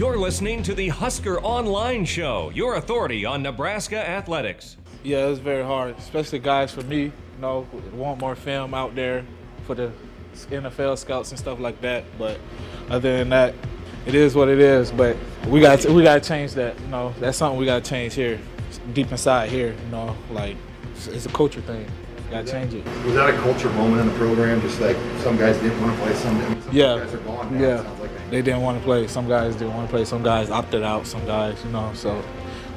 [0.00, 4.78] You're listening to the Husker Online Show, your authority on Nebraska athletics.
[5.02, 7.02] Yeah, it's very hard, especially guys for me.
[7.02, 9.26] You know, want more film out there
[9.66, 9.92] for the
[10.50, 12.04] NFL scouts and stuff like that.
[12.18, 12.40] But
[12.88, 13.54] other than that,
[14.06, 14.90] it is what it is.
[14.90, 16.80] But we got we got to change that.
[16.80, 18.40] You know, that's something we got to change here,
[18.94, 19.76] deep inside here.
[19.84, 20.56] You know, like
[20.94, 21.86] it's, it's a culture thing.
[22.30, 22.86] Got to change it.
[23.04, 24.62] Was that a culture moment in the program?
[24.62, 26.96] Just like some guys didn't want to play, some, some Yeah.
[26.96, 27.60] guys are gone now.
[27.60, 27.99] Yeah.
[28.30, 29.06] They didn't want to play.
[29.08, 30.04] Some guys didn't want to play.
[30.04, 31.06] Some guys opted out.
[31.06, 31.90] Some guys, you know.
[31.94, 32.22] So,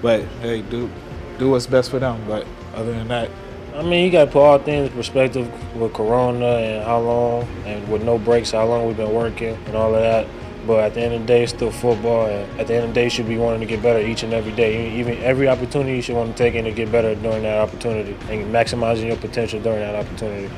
[0.01, 0.89] but hey, do
[1.37, 2.23] do what's best for them.
[2.27, 3.29] But other than that,
[3.75, 7.43] I mean, you got to put all things in perspective with Corona and how long,
[7.65, 10.27] and with no breaks, how long we've been working and all of that.
[10.65, 12.27] But at the end of the day, it's still football.
[12.27, 14.23] And at the end of the day, you should be wanting to get better each
[14.23, 14.91] and every day.
[14.97, 18.13] Even every opportunity, you should want to take in to get better during that opportunity
[18.29, 20.49] and maximizing your potential during that opportunity.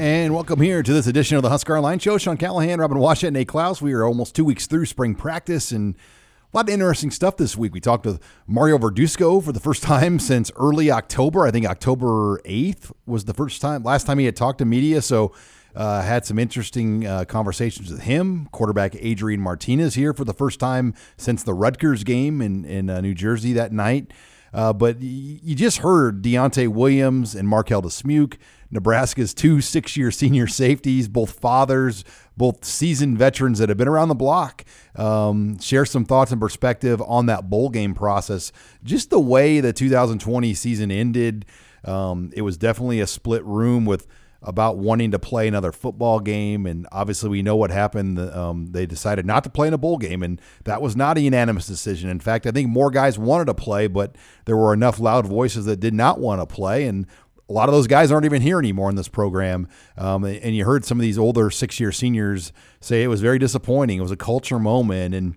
[0.00, 2.16] And welcome here to this edition of the Husker Online Show.
[2.16, 3.82] Sean Callahan, Robin Washut, and Nate Clouse.
[3.82, 7.54] We are almost two weeks through spring practice and a lot of interesting stuff this
[7.54, 7.74] week.
[7.74, 11.46] We talked with Mario Verduzco for the first time since early October.
[11.46, 15.02] I think October 8th was the first time, last time he had talked to media.
[15.02, 15.34] So
[15.74, 18.48] uh, had some interesting uh, conversations with him.
[18.52, 23.02] Quarterback Adrian Martinez here for the first time since the Rutgers game in, in uh,
[23.02, 24.14] New Jersey that night.
[24.52, 28.36] Uh, but you just heard Deontai Williams and Marquel Dismuke,
[28.70, 32.04] Nebraska's two six year senior safeties, both fathers,
[32.36, 34.64] both seasoned veterans that have been around the block,
[34.96, 38.52] um, share some thoughts and perspective on that bowl game process.
[38.82, 41.46] Just the way the 2020 season ended,
[41.84, 44.06] um, it was definitely a split room with
[44.42, 46.66] about wanting to play another football game.
[46.66, 48.18] And obviously, we know what happened.
[48.18, 51.20] Um, they decided not to play in a bowl game, and that was not a
[51.20, 52.08] unanimous decision.
[52.08, 55.66] In fact, I think more guys wanted to play, but there were enough loud voices
[55.66, 56.86] that did not want to play.
[56.86, 57.06] And
[57.48, 59.68] a lot of those guys aren't even here anymore in this program.
[59.98, 63.40] Um, and you heard some of these older six year seniors say it was very
[63.40, 63.98] disappointing.
[63.98, 65.16] It was a culture moment.
[65.16, 65.36] And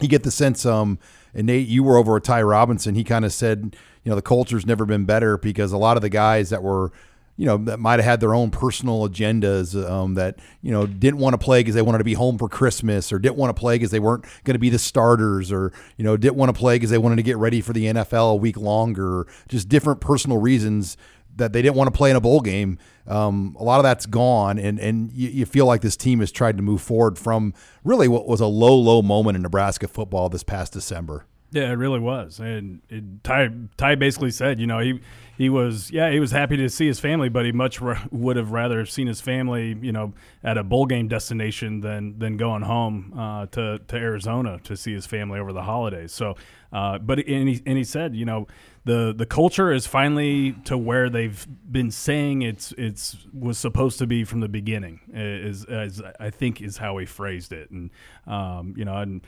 [0.00, 0.98] you get the sense, um,
[1.32, 2.94] and Nate, you were over at Ty Robinson.
[2.94, 3.74] He kind of said,
[4.04, 6.92] you know, the culture's never been better because a lot of the guys that were,
[7.36, 11.20] you know, that might have had their own personal agendas um, that, you know, didn't
[11.20, 13.60] want to play because they wanted to be home for Christmas or didn't want to
[13.60, 16.58] play because they weren't going to be the starters or, you know, didn't want to
[16.58, 20.00] play because they wanted to get ready for the NFL a week longer, just different
[20.00, 20.96] personal reasons
[21.36, 22.78] that they didn't want to play in a bowl game.
[23.06, 26.32] Um, a lot of that's gone, and and you, you feel like this team has
[26.32, 27.54] tried to move forward from
[27.84, 31.24] really what was a low, low moment in Nebraska football this past December.
[31.52, 35.00] Yeah, it really was, and it, Ty Ty basically said, you know, he
[35.36, 38.36] he was yeah he was happy to see his family, but he much ra- would
[38.36, 42.62] have rather seen his family, you know, at a bowl game destination than than going
[42.62, 46.12] home uh, to to Arizona to see his family over the holidays.
[46.12, 46.36] So,
[46.72, 48.46] uh, but and he and he said, you know,
[48.84, 54.06] the the culture is finally to where they've been saying it's it's was supposed to
[54.06, 55.00] be from the beginning.
[55.12, 57.90] Is, is I think is how he phrased it, and
[58.26, 59.20] um, you know, and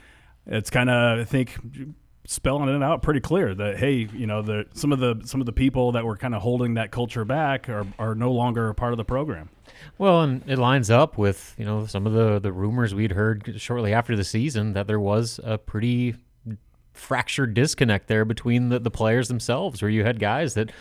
[0.47, 1.57] it's kind of I think
[2.29, 5.47] spelling it out pretty clear that hey, you know, the some of the some of
[5.47, 8.93] the people that were kind of holding that culture back are are no longer part
[8.93, 9.49] of the program.
[9.97, 13.55] Well, and it lines up with you know some of the the rumors we'd heard
[13.57, 16.15] shortly after the season that there was a pretty
[16.93, 20.71] fractured disconnect there between the, the players themselves, where you had guys that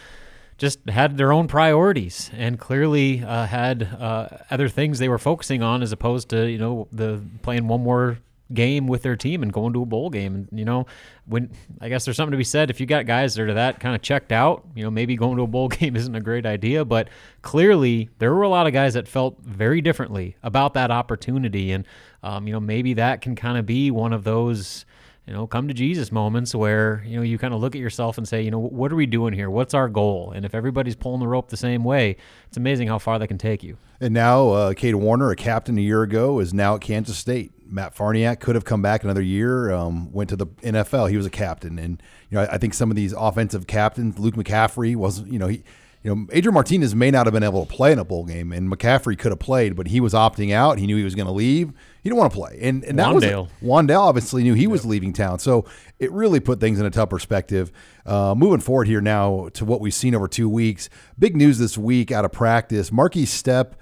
[0.58, 5.62] just had their own priorities and clearly uh, had uh, other things they were focusing
[5.62, 8.18] on as opposed to you know the playing one more
[8.52, 10.86] game with their team and going to a bowl game and you know
[11.26, 11.50] when
[11.80, 13.94] I guess there's something to be said if you got guys that are that kind
[13.94, 16.84] of checked out you know maybe going to a bowl game isn't a great idea
[16.84, 17.08] but
[17.42, 21.86] clearly there were a lot of guys that felt very differently about that opportunity and
[22.22, 24.86] um, you know maybe that can kind of be one of those
[25.28, 28.16] you know, come to Jesus moments where, you know, you kind of look at yourself
[28.16, 29.50] and say, you know, what are we doing here?
[29.50, 30.32] What's our goal?
[30.34, 33.36] And if everybody's pulling the rope the same way, it's amazing how far they can
[33.36, 33.76] take you.
[34.00, 37.52] And now, uh, Cade Warner, a captain a year ago, is now at Kansas State.
[37.68, 39.72] Matt Farniak could have come back another year.
[39.72, 41.10] Um, went to the NFL.
[41.10, 44.18] He was a captain, and you know, I, I think some of these offensive captains,
[44.18, 45.32] Luke McCaffrey, wasn't.
[45.32, 45.62] You know, he,
[46.02, 48.52] you know, Adrian Martinez may not have been able to play in a bowl game,
[48.52, 50.78] and McCaffrey could have played, but he was opting out.
[50.78, 51.72] He knew he was going to leave.
[52.02, 53.48] He didn't want to play, and and that Wandale.
[53.60, 55.64] was Wandale obviously knew he was leaving town, so
[55.98, 57.72] it really put things in a tough perspective.
[58.06, 60.88] Uh, moving forward here now to what we've seen over two weeks.
[61.18, 63.72] Big news this week out of practice: Markese Stepp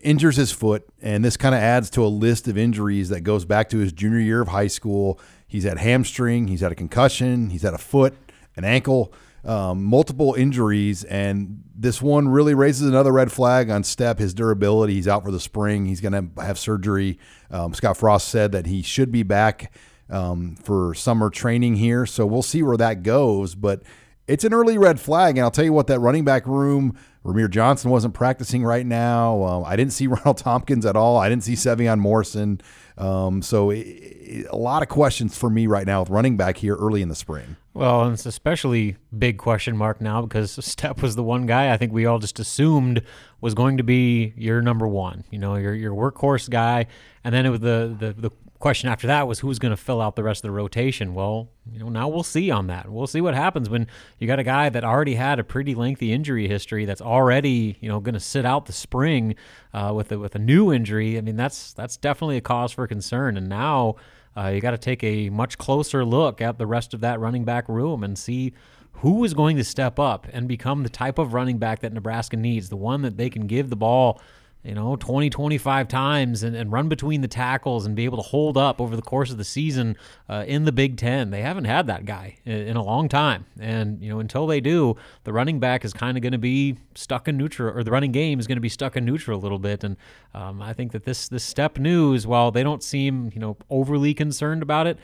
[0.00, 3.44] injures his foot, and this kind of adds to a list of injuries that goes
[3.44, 5.20] back to his junior year of high school.
[5.46, 8.14] He's had hamstring, he's had a concussion, he's had a foot,
[8.56, 9.12] an ankle,
[9.44, 14.18] um, multiple injuries, and this one really raises another red flag on Stepp.
[14.18, 14.94] His durability.
[14.94, 15.86] He's out for the spring.
[15.86, 17.18] He's going to have surgery.
[17.50, 19.72] Um, Scott Frost said that he should be back
[20.10, 23.54] um, for summer training here, so we'll see where that goes.
[23.54, 23.82] But
[24.26, 26.98] it's an early red flag, and I'll tell you what, that running back room.
[27.28, 29.42] Rahmir Johnson wasn't practicing right now.
[29.42, 31.18] Um, I didn't see Ronald Tompkins at all.
[31.18, 32.60] I didn't see Sevion Morrison.
[32.96, 36.56] Um, so it, it, a lot of questions for me right now with running back
[36.56, 37.56] here early in the spring.
[37.74, 41.76] Well, and it's especially big question mark now because Stepp was the one guy I
[41.76, 43.02] think we all just assumed
[43.40, 45.24] was going to be your number one.
[45.30, 46.86] You know, your your workhorse guy,
[47.22, 50.00] and then it was the the, the question after that was who's going to fill
[50.00, 51.14] out the rest of the rotation.
[51.14, 52.90] Well, you know, now we'll see on that.
[52.90, 53.86] We'll see what happens when
[54.18, 57.88] you got a guy that already had a pretty lengthy injury history that's already, you
[57.88, 59.36] know, going to sit out the spring
[59.72, 61.18] uh, with a, with a new injury.
[61.18, 63.36] I mean, that's that's definitely a cause for concern.
[63.36, 63.96] And now
[64.36, 67.44] uh, you got to take a much closer look at the rest of that running
[67.44, 68.54] back room and see
[68.92, 72.36] who is going to step up and become the type of running back that Nebraska
[72.36, 74.20] needs, the one that they can give the ball
[74.64, 78.28] you know, 20, 25 times and, and run between the tackles and be able to
[78.28, 79.96] hold up over the course of the season
[80.28, 81.30] uh, in the Big Ten.
[81.30, 83.46] They haven't had that guy in, in a long time.
[83.60, 86.76] And, you know, until they do, the running back is kind of going to be
[86.94, 89.42] stuck in neutral, or the running game is going to be stuck in neutral a
[89.42, 89.84] little bit.
[89.84, 89.96] And
[90.34, 94.12] um, I think that this, this Stepp news, while they don't seem, you know, overly
[94.12, 94.98] concerned about it,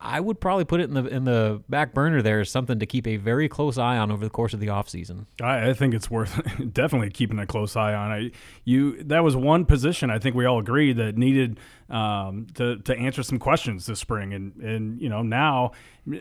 [0.00, 2.86] I would probably put it in the in the back burner there as something to
[2.86, 5.26] keep a very close eye on over the course of the offseason.
[5.40, 6.34] I, I think it's worth
[6.72, 8.12] definitely keeping a close eye on.
[8.12, 8.30] I
[8.64, 12.96] you that was one position I think we all agreed that needed um, to to
[12.96, 15.72] answer some questions this spring, and and you know now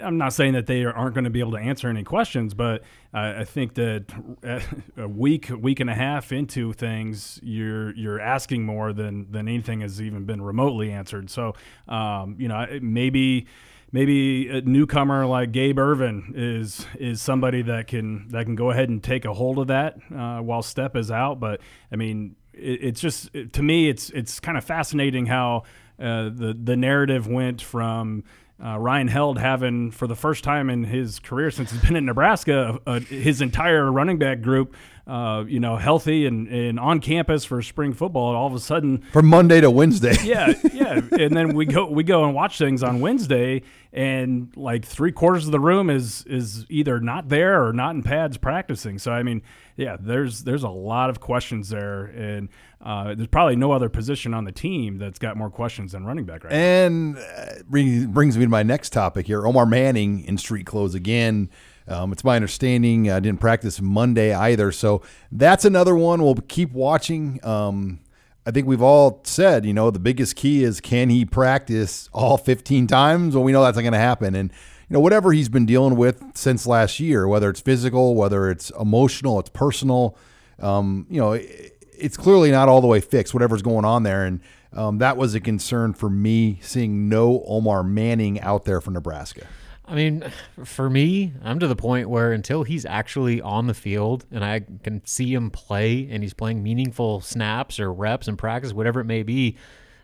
[0.01, 2.81] I'm not saying that they aren't going to be able to answer any questions, but
[3.13, 4.05] uh, I think that
[4.97, 9.81] a week week and a half into things, you're you're asking more than than anything
[9.81, 11.29] has even been remotely answered.
[11.29, 11.53] So
[11.87, 13.47] um, you know maybe
[13.91, 18.89] maybe a newcomer like Gabe Ervin is is somebody that can that can go ahead
[18.89, 21.39] and take a hold of that uh, while Stepp is out.
[21.39, 21.61] But
[21.91, 25.63] I mean, it, it's just it, to me, it's it's kind of fascinating how
[25.99, 28.23] uh, the the narrative went from.
[28.63, 32.05] Uh, Ryan Held having for the first time in his career since he's been in
[32.05, 34.73] Nebraska, uh, his entire running back group
[35.07, 38.59] uh, you know, healthy and, and on campus for spring football, and all of a
[38.59, 40.15] sudden from Monday to Wednesday.
[40.23, 43.61] yeah, yeah, and then we go we go and watch things on Wednesday,
[43.93, 48.01] and like three quarters of the room is is either not there or not in
[48.01, 48.97] pads practicing.
[48.97, 49.43] So I mean,
[49.77, 52.49] yeah, there's there's a lot of questions there, and
[52.81, 56.25] uh, there's probably no other position on the team that's got more questions than running
[56.25, 57.19] back right and, now.
[57.19, 61.49] And uh, brings me to my next topic here: Omar Manning in street clothes again.
[61.87, 65.01] Um, it's my understanding I didn't practice Monday either, so
[65.31, 67.39] that's another one we'll keep watching.
[67.43, 67.99] Um,
[68.45, 72.37] I think we've all said, you know, the biggest key is can he practice all
[72.37, 73.35] 15 times?
[73.35, 74.51] Well, we know that's not going to happen, and
[74.89, 78.71] you know whatever he's been dealing with since last year, whether it's physical, whether it's
[78.79, 80.17] emotional, it's personal.
[80.59, 83.33] Um, you know, it's clearly not all the way fixed.
[83.33, 84.41] Whatever's going on there, and
[84.73, 89.47] um, that was a concern for me seeing no Omar Manning out there for Nebraska.
[89.87, 90.23] I mean,
[90.63, 94.61] for me, I'm to the point where until he's actually on the field and I
[94.83, 99.05] can see him play and he's playing meaningful snaps or reps and practice, whatever it
[99.05, 99.57] may be,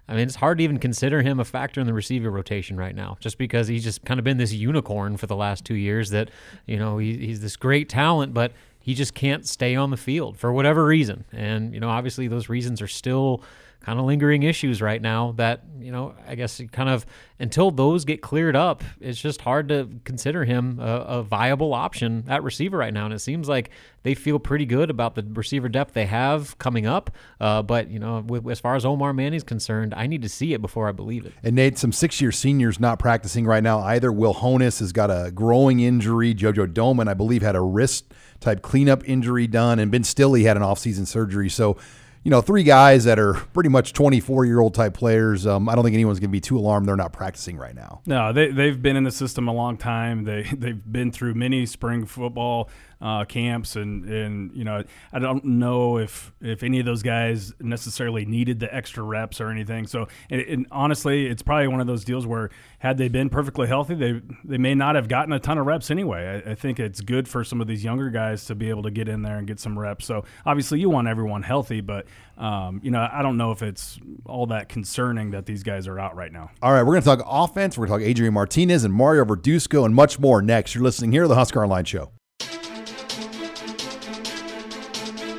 [0.08, 2.94] I mean, it's hard to even consider him a factor in the receiver rotation right
[2.94, 6.10] now, just because he's just kind of been this unicorn for the last two years
[6.10, 6.30] that,
[6.66, 10.38] you know, he, he's this great talent, but he just can't stay on the field
[10.38, 11.24] for whatever reason.
[11.32, 13.42] And, you know, obviously those reasons are still
[13.82, 17.06] kind of lingering issues right now that, you know, I guess kind of
[17.40, 22.24] until those get cleared up, it's just hard to consider him a, a, viable option
[22.28, 23.06] at receiver right now.
[23.06, 23.72] And it seems like
[24.04, 27.10] they feel pretty good about the receiver depth they have coming up.
[27.40, 30.62] Uh, but, you know, as far as Omar Manning's concerned, I need to see it
[30.62, 31.34] before I believe it.
[31.42, 34.12] And Nate, some six year seniors not practicing right now either.
[34.12, 36.36] Will Honas has got a growing injury.
[36.36, 39.80] JoJo Domann, I believe, had a wrist type cleanup injury done.
[39.80, 41.50] And Ben Stille had an offseason surgery.
[41.50, 41.78] So,
[42.24, 45.48] you know, three guys that are pretty much 24 year old type players.
[45.48, 48.02] Um, I don't think anyone's going to be too alarmed they're not practicing right now.
[48.06, 50.24] No, they, they've been in the system a long time.
[50.24, 52.70] They, they've been through many spring football
[53.02, 57.54] uh, camps, and and you know I don't know if if any of those guys
[57.60, 59.88] necessarily needed the extra reps or anything.
[59.88, 63.68] So and, and honestly, it's probably one of those deals where had they been perfectly
[63.68, 66.44] healthy, they they may not have gotten a ton of reps anyway.
[66.46, 68.92] I, I think it's good for some of these younger guys to be able to
[68.92, 70.06] get in there and get some reps.
[70.06, 72.06] So obviously, you want everyone healthy, but
[72.38, 76.00] um, you know I don't know if it's all that concerning that these guys are
[76.00, 76.52] out right now.
[76.62, 77.78] All right, we're to talk offense.
[77.78, 80.76] We're to talk Adrian Martinez and Mario Verduzco and much more next.
[80.76, 82.12] You're listening here to the Husker Online Show.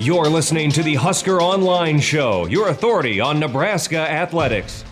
[0.02, 4.84] You're listening to the Husker Online Show, your authority on Nebraska athletics.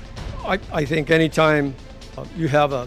[0.45, 1.75] I, I think anytime
[2.17, 2.87] uh, you have a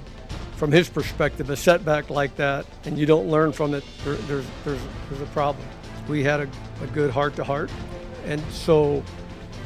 [0.55, 4.45] from his perspective, a setback like that, and you don't learn from it, there, there's,
[4.63, 5.67] there's, there's a problem.
[6.07, 6.49] We had a,
[6.81, 7.69] a good heart to heart,
[8.25, 9.03] and so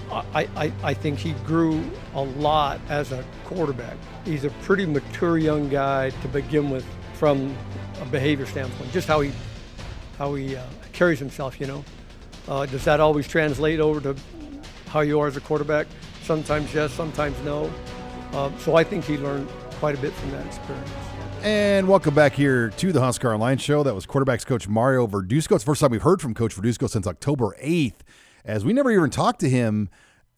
[0.10, 1.84] I, I, I think he grew
[2.16, 3.98] a lot as a quarterback.
[4.26, 7.56] He's a pretty mature young guy to begin with from
[8.02, 9.32] a behavior standpoint, just how he,
[10.18, 11.86] how he uh, carries himself, you know.
[12.48, 14.16] Uh, does that always translate over to
[14.88, 15.88] how you are as a quarterback?
[16.24, 17.72] Sometimes yes, sometimes no.
[18.32, 19.50] Uh, so I think he learned
[19.80, 20.90] quite a bit from that experience.
[21.44, 23.84] And welcome back here to the Husker Online Show.
[23.84, 25.56] That was quarterbacks coach Mario Verduzco.
[25.56, 28.00] It's the first time we've heard from Coach Verduzco since October 8th,
[28.44, 29.90] as we never even talked to him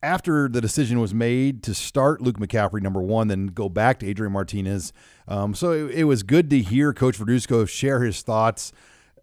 [0.01, 4.07] after the decision was made to start Luke McCaffrey number one, then go back to
[4.07, 4.93] Adrian Martinez.
[5.27, 8.71] Um, so it, it, was good to hear Coach Verduzco share his thoughts.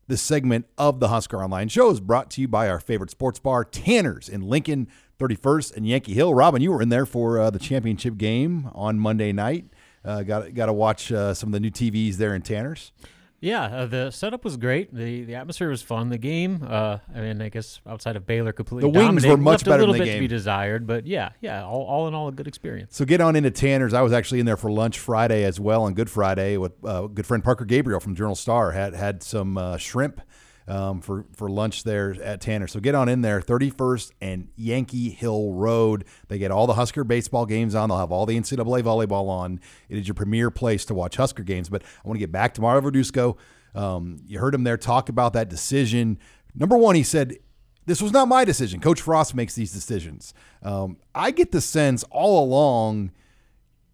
[0.09, 3.41] This segment of the Husker Online Show is brought to you by our favorite sports
[3.41, 4.87] bar, Tanner's in Lincoln,
[5.19, 6.33] 31st and Yankee Hill.
[6.33, 9.65] Robin, you were in there for uh, the championship game on Monday night.
[10.05, 12.93] Uh, got got to watch uh, some of the new TVs there in Tanner's.
[13.40, 14.95] Yeah, uh, the setup was great.
[14.95, 16.09] the The atmosphere was fun.
[16.09, 19.64] The game, uh, I mean, I guess outside of Baylor, completely the wings were much
[19.64, 19.76] better.
[19.76, 20.14] A little bit game.
[20.14, 21.64] to be desired, but yeah, yeah.
[21.64, 22.97] All, all in all, a good experience.
[22.97, 23.93] So get on into Tanner's.
[23.93, 27.02] I was actually in there for lunch Friday as well on Good Friday with uh,
[27.02, 28.73] good friend Parker Gabriel from Journal Star.
[28.73, 30.21] had had some uh, shrimp
[30.69, 32.67] um, for for lunch there at Tanner.
[32.67, 36.05] So get on in there, 31st and Yankee Hill Road.
[36.29, 37.89] They get all the Husker baseball games on.
[37.89, 39.61] They'll have all the NCAA volleyball on.
[39.89, 41.69] It is your premier place to watch Husker games.
[41.69, 43.37] But I want to get back to Mario Verduzco.
[43.75, 46.19] Um, you heard him there talk about that decision.
[46.55, 47.37] Number one, he said
[47.85, 48.81] this was not my decision.
[48.81, 50.35] Coach Frost makes these decisions.
[50.63, 53.13] Um, I get the sense all along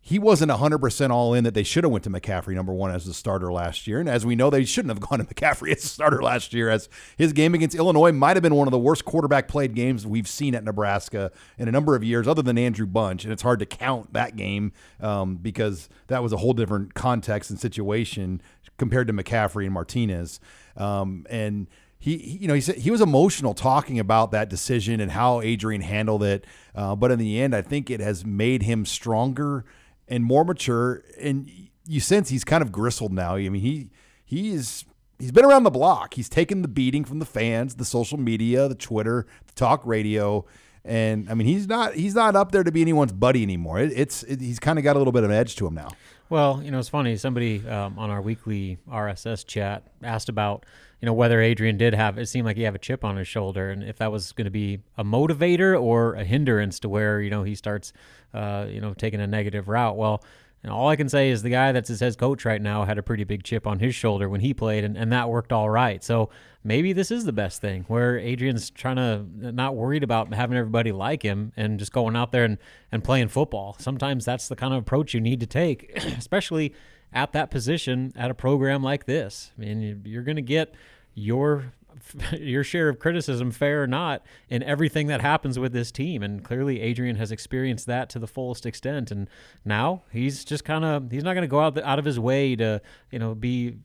[0.05, 3.05] he wasn't 100% all in that they should have went to McCaffrey number one as
[3.05, 4.01] the starter last year.
[4.01, 6.69] And as we know, they shouldn't have gone to McCaffrey as a starter last year
[6.69, 10.05] as his game against Illinois might have been one of the worst quarterback played games
[10.05, 13.23] we've seen at Nebraska in a number of years other than Andrew Bunch.
[13.23, 17.51] And it's hard to count that game um, because that was a whole different context
[17.51, 18.43] and situation
[18.79, 20.41] compared to McCaffrey and Martinez.
[20.77, 21.69] Um, and
[22.01, 25.41] he, he, you know, he said he was emotional talking about that decision and how
[25.43, 26.45] Adrian handled it.
[26.75, 29.65] Uh, but in the end, I think it has made him stronger–
[30.13, 31.03] and more mature.
[31.19, 31.51] And
[31.87, 33.37] you sense he's kind of gristled now.
[33.37, 33.91] I mean, he
[34.25, 34.85] he is
[35.19, 36.15] he's been around the block.
[36.15, 40.45] He's taken the beating from the fans, the social media, the Twitter, the talk radio.
[40.85, 43.79] And I mean, he's not he's not up there to be anyone's buddy anymore.
[43.79, 45.75] It, it's it, he's kind of got a little bit of an edge to him
[45.75, 45.91] now.
[46.29, 47.17] Well, you know, it's funny.
[47.17, 50.67] Somebody um, on our weekly RSS chat asked about
[51.01, 53.29] you know whether Adrian did have it seemed like he had a chip on his
[53.29, 57.21] shoulder, and if that was going to be a motivator or a hindrance to where
[57.21, 57.93] you know he starts
[58.35, 59.97] uh, you know taking a negative route.
[59.97, 60.25] Well,
[60.63, 62.97] and all I can say is the guy that's his head coach right now had
[62.97, 65.69] a pretty big chip on his shoulder when he played, and, and that worked all
[65.69, 66.03] right.
[66.05, 66.31] So
[66.63, 70.93] maybe this is the best thing where Adrian's trying to not worried about having everybody
[70.93, 72.59] like him and just going out there and,
[72.93, 73.75] and playing football.
[73.81, 76.73] Sometimes that's the kind of approach you need to take, especially
[77.13, 79.51] at that position at a program like this.
[79.59, 80.75] I mean, you're going to get
[81.15, 81.73] your
[82.33, 86.23] your share of criticism, fair or not, in everything that happens with this team.
[86.23, 89.11] And clearly, Adrian has experienced that to the fullest extent.
[89.11, 89.29] And
[89.65, 92.19] now he's just kind of he's not going to go out the, out of his
[92.19, 92.81] way to
[93.11, 93.77] you know be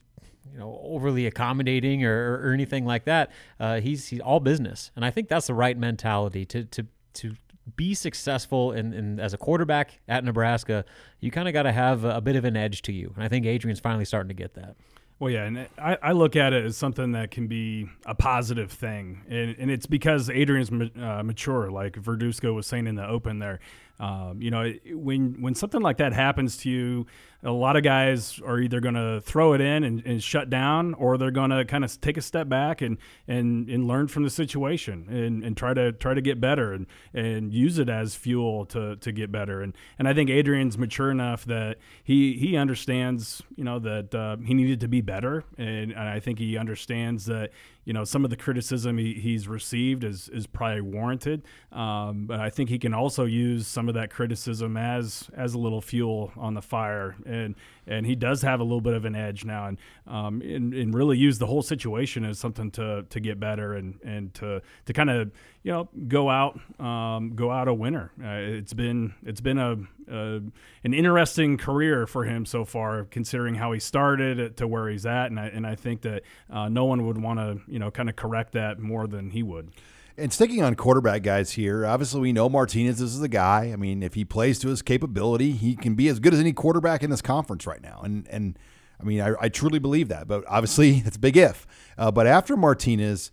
[0.52, 3.30] you know overly accommodating or, or anything like that.
[3.58, 7.34] Uh, he's he's all business, and I think that's the right mentality to to to
[7.76, 10.84] be successful in, in, as a quarterback at Nebraska,
[11.20, 13.12] you kind of got to have a, a, bit of an edge to you.
[13.14, 14.76] And I think Adrian's finally starting to get that.
[15.20, 18.70] Well, yeah, and I, I, look at it as something that can be a positive
[18.70, 23.40] thing, and, and it's because Adrian's uh, mature, like Verduzco was saying in the open
[23.40, 23.58] there.
[24.00, 27.06] Um, you know, when when something like that happens to you,
[27.42, 30.94] a lot of guys are either going to throw it in and, and, shut down,
[30.94, 34.24] or they're going to kind of take a step back and, and, and learn from
[34.24, 38.16] the situation and, and try to try to get better and, and use it as
[38.16, 39.62] fuel to, to get better.
[39.62, 44.36] And and I think Adrian's mature enough that he he understands you know that uh,
[44.44, 47.50] he needed to be better, and, and I think he understands that
[47.88, 51.42] you know some of the criticism he, he's received is is probably warranted.
[51.72, 55.58] Um, but I think he can also use some of that criticism as as a
[55.58, 57.54] little fuel on the fire and
[57.88, 60.94] and he does have a little bit of an edge now, and um, and, and
[60.94, 64.92] really use the whole situation as something to to get better and and to to
[64.92, 68.12] kind of you know go out um, go out a winner.
[68.22, 69.76] Uh, it's been it's been a,
[70.10, 70.42] a,
[70.84, 75.26] an interesting career for him so far, considering how he started to where he's at,
[75.26, 78.08] and I and I think that uh, no one would want to you know kind
[78.08, 79.70] of correct that more than he would.
[80.16, 83.70] And sticking on quarterback guys here, obviously we know Martinez is the guy.
[83.72, 86.52] I mean, if he plays to his capability, he can be as good as any
[86.52, 88.00] quarterback in this conference right now.
[88.02, 88.58] And and
[89.00, 90.26] I mean, I, I truly believe that.
[90.26, 91.66] But obviously, it's a big if.
[91.96, 93.30] Uh, but after Martinez,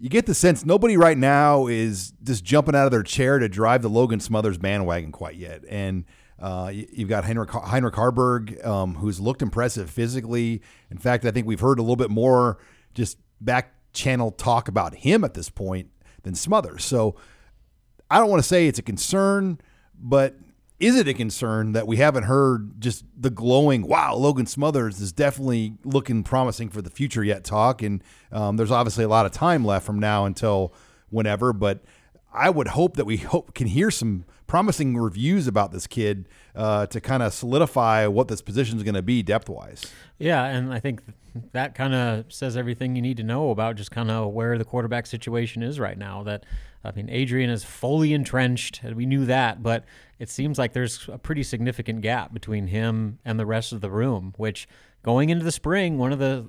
[0.00, 3.48] you get the sense nobody right now is just jumping out of their chair to
[3.48, 5.62] drive the Logan Smothers bandwagon quite yet.
[5.68, 6.04] And
[6.40, 10.62] Uh, you- you've got Heinrich, Heinrich Haarberg, um, who's looked impressive physically.
[10.88, 12.58] In fact, I think we've heard a little bit more
[12.94, 15.88] just back channel talk about him at this point
[16.22, 16.84] than Smothers.
[16.84, 17.16] So
[18.08, 19.58] I don't want to say it's a concern,
[19.98, 20.36] but
[20.80, 25.12] is it a concern that we haven't heard just the glowing, wow, Logan Smothers is
[25.12, 27.82] definitely looking promising for the future yet talk?
[27.82, 30.72] And um, there's obviously a lot of time left from now until
[31.10, 31.80] whenever, but
[32.32, 36.86] I would hope that we hope can hear some promising reviews about this kid uh,
[36.86, 39.84] to kind of solidify what this position is going to be depth wise.
[40.18, 41.02] Yeah, and I think
[41.52, 44.64] that kind of says everything you need to know about just kind of where the
[44.64, 46.22] quarterback situation is right now.
[46.22, 46.44] That
[46.84, 49.84] I mean, Adrian is fully entrenched, and we knew that, but
[50.18, 53.90] it seems like there's a pretty significant gap between him and the rest of the
[53.90, 54.32] room.
[54.36, 54.68] Which
[55.02, 56.46] going into the spring, one of the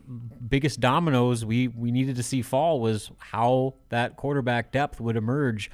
[0.48, 5.72] biggest dominoes we we needed to see fall was how that quarterback depth would emerge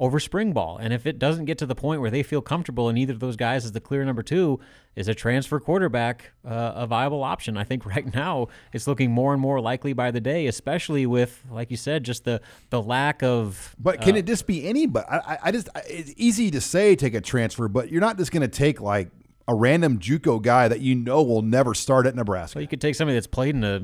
[0.00, 0.78] over spring ball.
[0.78, 3.20] And if it doesn't get to the point where they feel comfortable and either of
[3.20, 4.60] those guys is the clear number two,
[4.94, 7.56] is a transfer quarterback uh, a viable option?
[7.56, 11.44] I think right now it's looking more and more likely by the day, especially with,
[11.50, 12.40] like you said, just the
[12.70, 13.74] the lack of.
[13.78, 14.86] But can uh, it just be any?
[14.86, 18.18] But I, I- just I- it's easy to say take a transfer, but you're not
[18.18, 19.10] just going to take like
[19.46, 22.54] a random JUCO guy that you know will never start at Nebraska.
[22.54, 23.80] So you could take somebody that's played in a,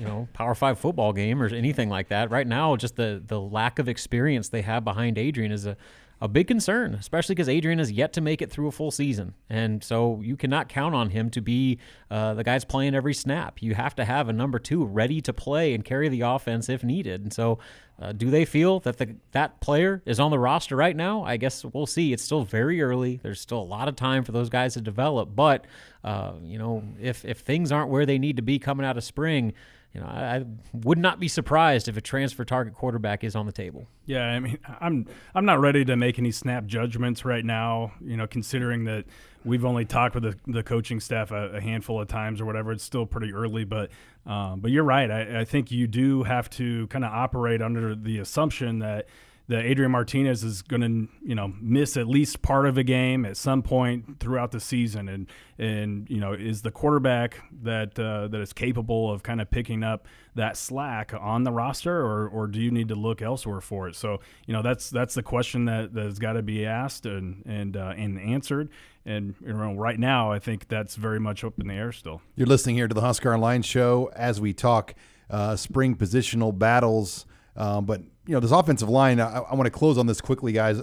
[0.00, 2.30] you know, Power Five football game or anything like that.
[2.30, 5.76] Right now, just the the lack of experience they have behind Adrian is a,
[6.22, 9.34] a big concern, especially because Adrian has yet to make it through a full season,
[9.50, 11.78] and so you cannot count on him to be
[12.10, 13.62] uh, the guy's playing every snap.
[13.62, 16.82] You have to have a number two ready to play and carry the offense if
[16.82, 17.22] needed.
[17.22, 17.58] And so,
[18.00, 21.22] uh, do they feel that the that player is on the roster right now?
[21.24, 22.14] I guess we'll see.
[22.14, 23.20] It's still very early.
[23.22, 25.36] There's still a lot of time for those guys to develop.
[25.36, 25.66] But
[26.02, 29.04] uh, you know, if if things aren't where they need to be coming out of
[29.04, 29.52] spring,
[29.94, 33.46] you know, I, I would not be surprised if a transfer target quarterback is on
[33.46, 33.86] the table.
[34.06, 37.92] Yeah, I mean, I'm I'm not ready to make any snap judgments right now.
[38.00, 39.06] You know, considering that
[39.44, 42.72] we've only talked with the, the coaching staff a, a handful of times or whatever.
[42.72, 43.90] It's still pretty early, but
[44.26, 45.10] um, but you're right.
[45.10, 49.06] I, I think you do have to kind of operate under the assumption that
[49.50, 53.26] that Adrian Martinez is going to, you know, miss at least part of a game
[53.26, 55.26] at some point throughout the season, and
[55.58, 59.82] and you know, is the quarterback that uh, that is capable of kind of picking
[59.82, 63.88] up that slack on the roster, or or do you need to look elsewhere for
[63.88, 63.96] it?
[63.96, 67.76] So you know, that's that's the question that that's got to be asked and and
[67.76, 68.68] uh, and answered.
[69.04, 72.22] And you know, right now, I think that's very much up in the air still.
[72.36, 74.94] You're listening here to the Husker Online Show as we talk
[75.28, 77.26] uh, spring positional battles.
[77.56, 79.18] Um, but you know, this offensive line.
[79.18, 80.80] I, I want to close on this quickly, guys.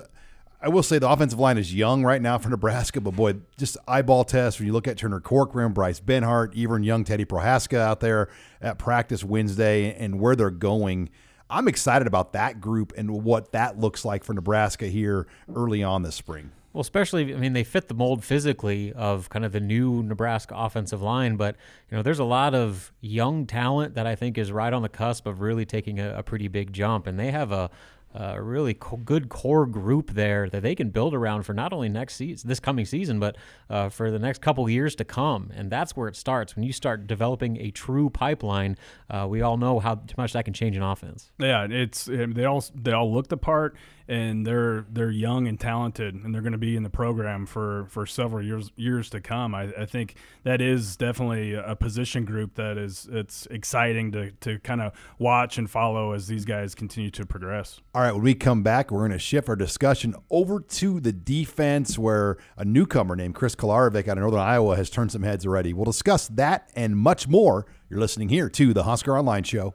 [0.61, 3.77] I will say the offensive line is young right now for Nebraska, but boy, just
[3.87, 8.01] eyeball test when you look at Turner Corcoran, Bryce Benhart, even young Teddy Prochazka out
[8.01, 8.27] there
[8.61, 11.09] at practice Wednesday, and where they're going.
[11.49, 16.01] I'm excited about that group and what that looks like for Nebraska here early on
[16.01, 16.51] this spring.
[16.77, 20.53] Well, especially, I mean, they fit the mold physically of kind of the new Nebraska
[20.55, 21.55] offensive line, but
[21.89, 24.87] you know, there's a lot of young talent that I think is right on the
[24.87, 27.71] cusp of really taking a, a pretty big jump, and they have a,
[28.13, 31.89] a really co- good core group there that they can build around for not only
[31.89, 33.37] next season, this coming season, but
[33.69, 35.51] uh, for the next couple years to come.
[35.55, 38.77] And that's where it starts when you start developing a true pipeline.
[39.09, 41.31] Uh, we all know how much that can change an offense.
[41.37, 43.75] Yeah, it's they all they all look the part,
[44.07, 47.85] and they're they're young and talented, and they're going to be in the program for,
[47.89, 49.53] for several years years to come.
[49.53, 54.59] I, I think that is definitely a position group that is it's exciting to to
[54.59, 57.81] kind of watch and follow as these guys continue to progress.
[57.97, 61.11] All right, when we come back, we're going to shift our discussion over to the
[61.11, 65.47] defense, where a newcomer named Chris Kolarevic out of Northern Iowa has turned some heads
[65.47, 65.73] already.
[65.73, 67.65] We'll discuss that and much more.
[67.89, 69.73] You're listening here to the Husker Online Show.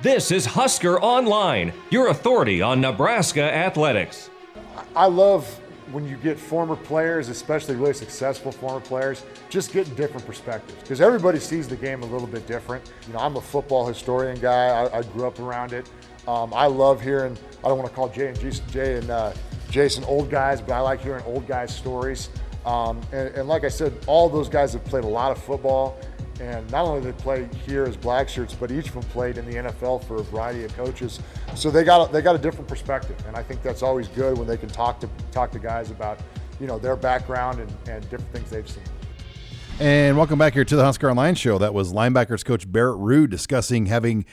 [0.00, 4.30] This is Husker Online, your authority on Nebraska athletics.
[4.96, 5.60] I love
[5.92, 11.00] when you get former players, especially really successful former players, just getting different perspectives because
[11.00, 12.90] everybody sees the game a little bit different.
[13.06, 14.68] You know, I'm a football historian guy.
[14.68, 15.88] I, I grew up around it.
[16.26, 17.36] Um, I love hearing.
[17.64, 19.32] I don't want to call Jay and Jay and uh,
[19.70, 22.30] Jason old guys, but I like hearing old guys' stories.
[22.64, 25.98] Um, and, and like I said, all those guys have played a lot of football.
[26.40, 29.38] And not only did they play here as black shirts, but each of them played
[29.38, 31.20] in the NFL for a variety of coaches.
[31.54, 34.38] So they got a, they got a different perspective, and I think that's always good
[34.38, 36.18] when they can talk to talk to guys about
[36.58, 38.84] you know their background and, and different things they've seen.
[39.78, 41.58] And welcome back here to the Husker Online Show.
[41.58, 44.24] That was linebackers coach Barrett Ruud discussing having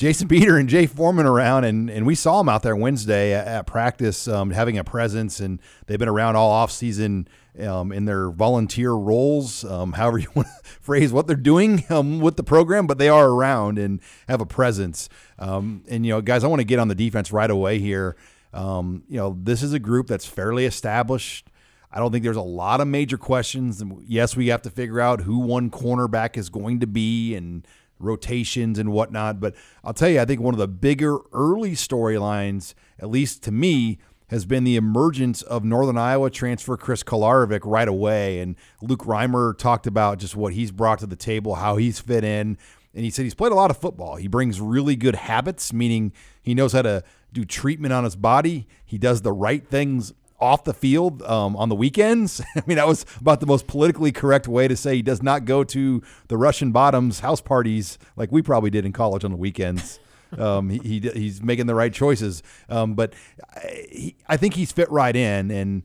[0.00, 3.46] Jason Peter and Jay Foreman around, and, and we saw them out there Wednesday at,
[3.46, 7.28] at practice, um, having a presence, and they've been around all off season
[7.62, 12.18] um, in their volunteer roles, um, however you want to phrase what they're doing um,
[12.18, 15.10] with the program, but they are around and have a presence.
[15.38, 18.16] Um, and you know, guys, I want to get on the defense right away here.
[18.54, 21.46] Um, you know, this is a group that's fairly established.
[21.92, 23.84] I don't think there's a lot of major questions.
[24.06, 27.66] Yes, we have to figure out who one cornerback is going to be and
[28.00, 29.40] rotations and whatnot.
[29.40, 33.52] But I'll tell you, I think one of the bigger early storylines, at least to
[33.52, 33.98] me,
[34.30, 38.40] has been the emergence of Northern Iowa transfer Chris Kolarevic right away.
[38.40, 42.22] And Luke Reimer talked about just what he's brought to the table, how he's fit
[42.22, 42.56] in.
[42.94, 44.16] And he said he's played a lot of football.
[44.16, 48.66] He brings really good habits, meaning he knows how to do treatment on his body.
[48.84, 52.40] He does the right things off the field um, on the weekends.
[52.56, 55.44] I mean, that was about the most politically correct way to say he does not
[55.44, 59.36] go to the Russian bottoms house parties like we probably did in college on the
[59.36, 59.98] weekends.
[60.38, 63.14] Um, he, he, he's making the right choices, um, but
[63.52, 65.50] I, he, I think he's fit right in.
[65.50, 65.82] And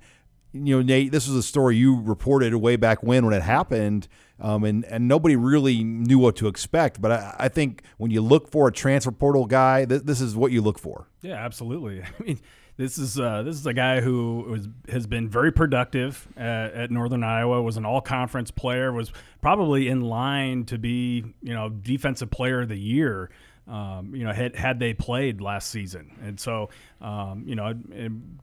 [0.54, 4.08] you know, Nate, this was a story you reported way back when when it happened,
[4.40, 7.02] um, and and nobody really knew what to expect.
[7.02, 10.36] But I, I think when you look for a transfer portal guy, th- this is
[10.36, 11.08] what you look for.
[11.24, 12.04] Yeah, absolutely.
[12.20, 12.40] I mean
[12.78, 16.92] this is uh, this is a guy who was, has been very productive at, at
[16.92, 17.62] Northern Iowa.
[17.62, 18.92] Was an All Conference player.
[18.92, 23.30] Was probably in line to be you know Defensive Player of the Year
[23.68, 26.12] um, you know, had, had they played last season.
[26.22, 26.70] And so,
[27.02, 27.74] um, you know,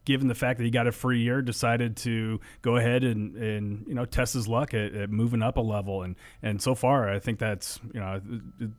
[0.04, 3.86] given the fact that he got a free year, decided to go ahead and, and
[3.86, 6.02] you know, test his luck at, at moving up a level.
[6.02, 8.20] And, and so far, I think that's, you know,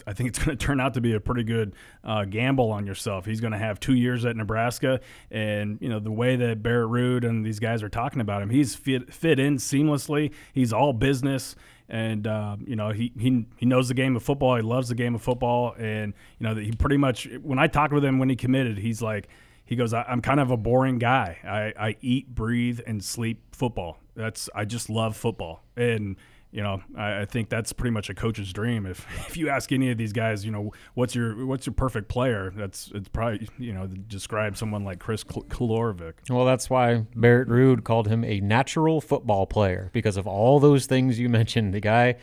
[0.05, 2.85] I think it's going to turn out to be a pretty good uh, gamble on
[2.85, 3.25] yourself.
[3.25, 4.99] He's going to have two years at Nebraska.
[5.31, 8.49] And, you know, the way that Barrett Ruud and these guys are talking about him,
[8.49, 10.33] he's fit, fit in seamlessly.
[10.51, 11.55] He's all business
[11.89, 14.55] and uh, you know he, he he knows the game of football.
[14.55, 17.27] He loves the game of football, and you know that he pretty much.
[17.41, 19.27] When I talked with him when he committed, he's like,
[19.65, 21.37] he goes, I, am kind of a boring guy.
[21.43, 23.97] I, I eat, breathe, and sleep football.
[24.15, 26.17] That's I just love football, and
[26.53, 28.85] you know, I, I, think that's pretty much a coach's dream.
[28.85, 32.07] If if you ask any of these guys, you know, what's your what's your perfect
[32.07, 32.53] player?
[32.55, 36.13] That's it's probably you know describe someone like Chris Kolarevic.
[36.29, 40.85] Well, that's why Barrett Ruud called him a natural football player because of all those
[40.85, 41.73] things you mentioned.
[41.73, 42.15] The guy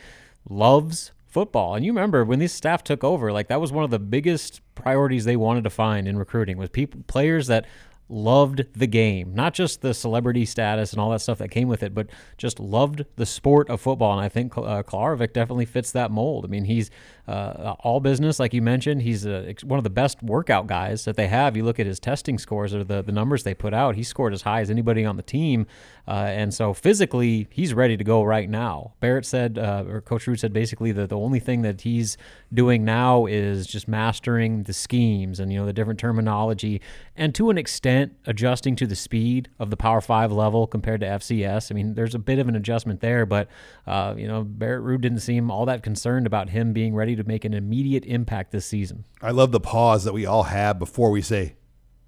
[0.49, 3.91] loves football, and you remember when this staff took over, like that was one of
[3.91, 7.65] the biggest priorities they wanted to find in recruiting was people players that
[8.11, 11.81] loved the game, not just the celebrity status and all that stuff that came with
[11.81, 14.11] it, but just loved the sport of football.
[14.11, 16.45] And I think uh, Kolarevic definitely fits that mold.
[16.45, 16.91] I mean, he's
[17.27, 19.01] uh, all business, like you mentioned.
[19.01, 21.55] He's a, one of the best workout guys that they have.
[21.55, 24.33] You look at his testing scores or the, the numbers they put out, he scored
[24.33, 25.65] as high as anybody on the team.
[26.07, 28.93] Uh, and so physically, he's ready to go right now.
[28.99, 32.17] Barrett said, uh, or Coach Ruud said basically that the only thing that he's
[32.53, 36.81] doing now is just mastering the schemes and, you know, the different terminology
[37.15, 41.07] and to an extent adjusting to the speed of the Power Five level compared to
[41.07, 41.71] FCS.
[41.71, 43.47] I mean, there's a bit of an adjustment there, but,
[43.87, 47.23] uh, you know, Barrett Ruud didn't seem all that concerned about him being ready to
[47.23, 49.05] make an immediate impact this season.
[49.21, 51.55] I love the pause that we all have before we say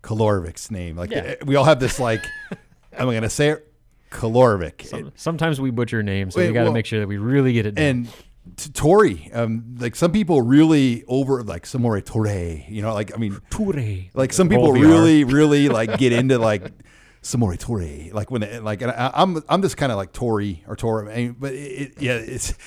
[0.01, 0.97] Kolarevic's name.
[0.97, 1.35] Like, yeah.
[1.45, 2.23] we all have this, like,
[2.93, 3.69] am I going to say it?
[4.83, 7.17] Some, sometimes we butcher names, so Wait, we got to well, make sure that we
[7.17, 7.75] really get it.
[7.75, 7.85] Done.
[7.85, 8.09] And
[8.73, 13.39] Tori, um, like some people really over like Samori Toure, you know, like I mean
[13.49, 14.09] Toure.
[14.13, 16.71] Like some people really, really like get into like
[17.21, 20.11] Samori Toure, like when they, like and I, am I'm, I'm just kind of like
[20.11, 22.53] Tori or mean, but it, yeah, it's.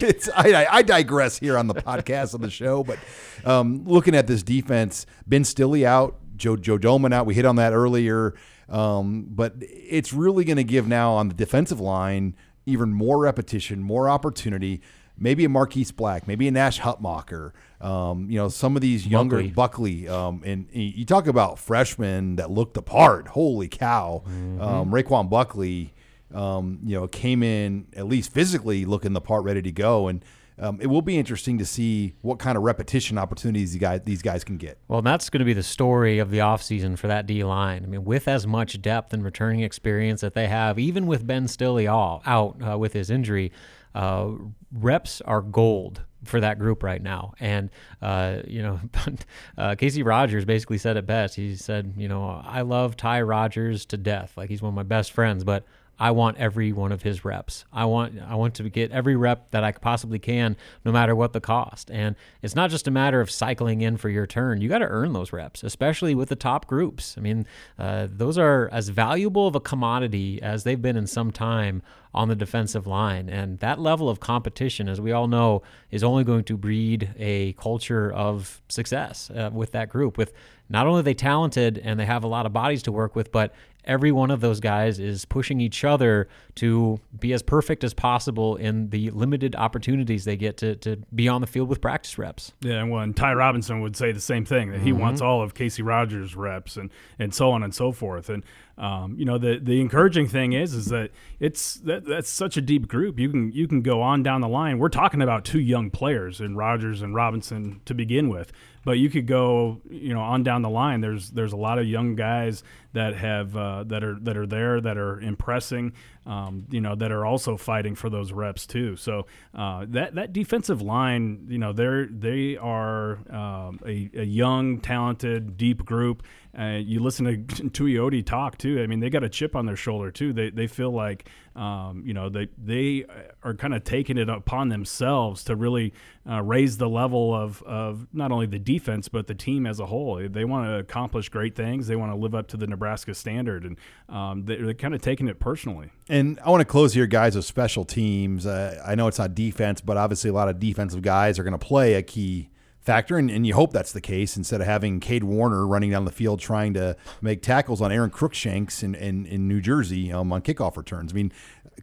[0.00, 2.98] It's, I, I, digress here on the podcast on the show, but
[3.44, 7.26] um, looking at this defense, Ben Stille out, JoJo Domann out.
[7.26, 8.34] We hit on that earlier.
[8.68, 12.34] Um, but it's really going to give now on the defensive line
[12.66, 14.80] even more repetition, more opportunity.
[15.16, 17.52] Maybe a Marquise Black, maybe a Nash Hutmacher.
[17.80, 19.50] Um, you know, some of these younger Buckley.
[19.50, 23.28] Buckley um, and, and, you talk about freshmen that looked apart.
[23.28, 24.24] Holy cow!
[24.26, 24.60] Mm-hmm.
[24.60, 25.94] Um, Ru'Quan Buckley,
[26.34, 30.24] um, you know, came in at least physically looking the part, ready to go, and
[30.58, 34.22] um, it will be interesting to see what kind of repetition opportunities these guys, these
[34.22, 34.78] guys can get.
[34.88, 37.82] Well, that's going to be the story of the offseason for that D line.
[37.84, 41.48] I mean, with as much depth and returning experience that they have, even with Ben
[41.48, 43.50] Stille out uh, with his injury,
[43.94, 44.30] uh,
[44.72, 47.34] reps are gold for that group right now.
[47.40, 48.80] And, uh, you know,
[49.58, 51.34] uh, Casey Rogers basically said it best.
[51.34, 54.34] He said, you know, I love Ty Rogers to death.
[54.36, 55.64] Like he's one of my best friends, but
[55.98, 57.64] I want every one of his reps.
[57.72, 61.32] I want I want to get every rep that I possibly can, no matter what
[61.32, 61.90] the cost.
[61.90, 64.60] And it's not just a matter of cycling in for your turn.
[64.60, 67.14] You got to earn those reps, especially with the top groups.
[67.16, 67.46] I mean,
[67.78, 72.28] uh, those are as valuable of a commodity as they've been in some time on
[72.28, 73.28] the defensive line.
[73.28, 77.54] And that level of competition, as we all know, is only going to breed a
[77.54, 80.16] culture of success uh, with that group.
[80.16, 80.32] With
[80.68, 83.32] not only are they talented and they have a lot of bodies to work with,
[83.32, 83.52] but
[83.86, 88.56] every one of those guys is pushing each other to be as perfect as possible
[88.56, 92.52] in the limited opportunities they get to, to be on the field with practice reps.
[92.60, 94.98] Yeah, and when Ty Robinson would say the same thing that he Mhm.
[94.98, 98.28] wants all of Casey Rogers reps and and so on and so forth.
[98.28, 98.44] And
[98.76, 102.60] um, you know the the encouraging thing is is that it's that, that's such a
[102.60, 103.18] deep group.
[103.20, 104.78] You can you can go on down the line.
[104.78, 108.52] We're talking about two young players in Rogers and Robinson to begin with,
[108.84, 111.00] but you could go you know on down the line.
[111.02, 112.62] There's there's a lot of young guys
[112.94, 115.92] that have uh, that are that are there that are impressing.
[116.26, 118.96] Um, you know that are also fighting for those reps too.
[118.96, 124.80] So uh, that that defensive line, you know, they're they are um, a, a young,
[124.80, 126.22] talented, deep group.
[126.58, 127.36] Uh, you listen to
[127.68, 128.80] Tuioti talk too.
[128.80, 130.32] I mean, they got a chip on their shoulder too.
[130.32, 133.04] They they feel like um, you know they they
[133.42, 135.92] are kind of taking it upon themselves to really
[136.30, 139.86] uh, raise the level of of not only the defense but the team as a
[139.86, 140.26] whole.
[140.26, 141.86] They want to accomplish great things.
[141.86, 142.83] They want to live up to the Nebraska
[143.14, 145.90] standard, and um, they're, they're kind of taking it personally.
[146.08, 148.46] And I want to close here, guys, with special teams.
[148.46, 151.58] Uh, I know it's not defense, but obviously a lot of defensive guys are going
[151.58, 155.00] to play a key factor, and, and you hope that's the case instead of having
[155.00, 159.24] Cade Warner running down the field trying to make tackles on Aron Cruickshanks in, in,
[159.26, 161.12] in New Jersey um, on kickoff returns.
[161.12, 161.32] I mean,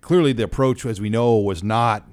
[0.01, 2.07] clearly the approach, as we know, was not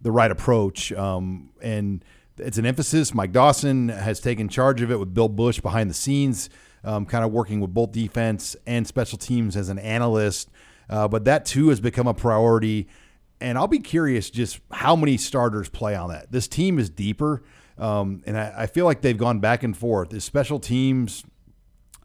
[0.00, 0.92] the right approach.
[0.92, 2.04] Um, and
[2.36, 3.14] it's an emphasis.
[3.14, 6.50] Mike Dawson has taken charge of it with Bill Busch behind the scenes,
[6.84, 10.50] um, kind of working with both defense and special teams as an analyst.
[10.90, 12.88] Uh, but that too has become a priority.
[13.40, 16.32] And I'll be curious just how many starters play on that.
[16.32, 17.42] This team is deeper.
[17.76, 20.12] Um, and I, I feel like they've gone back and forth.
[20.12, 21.24] Is special teams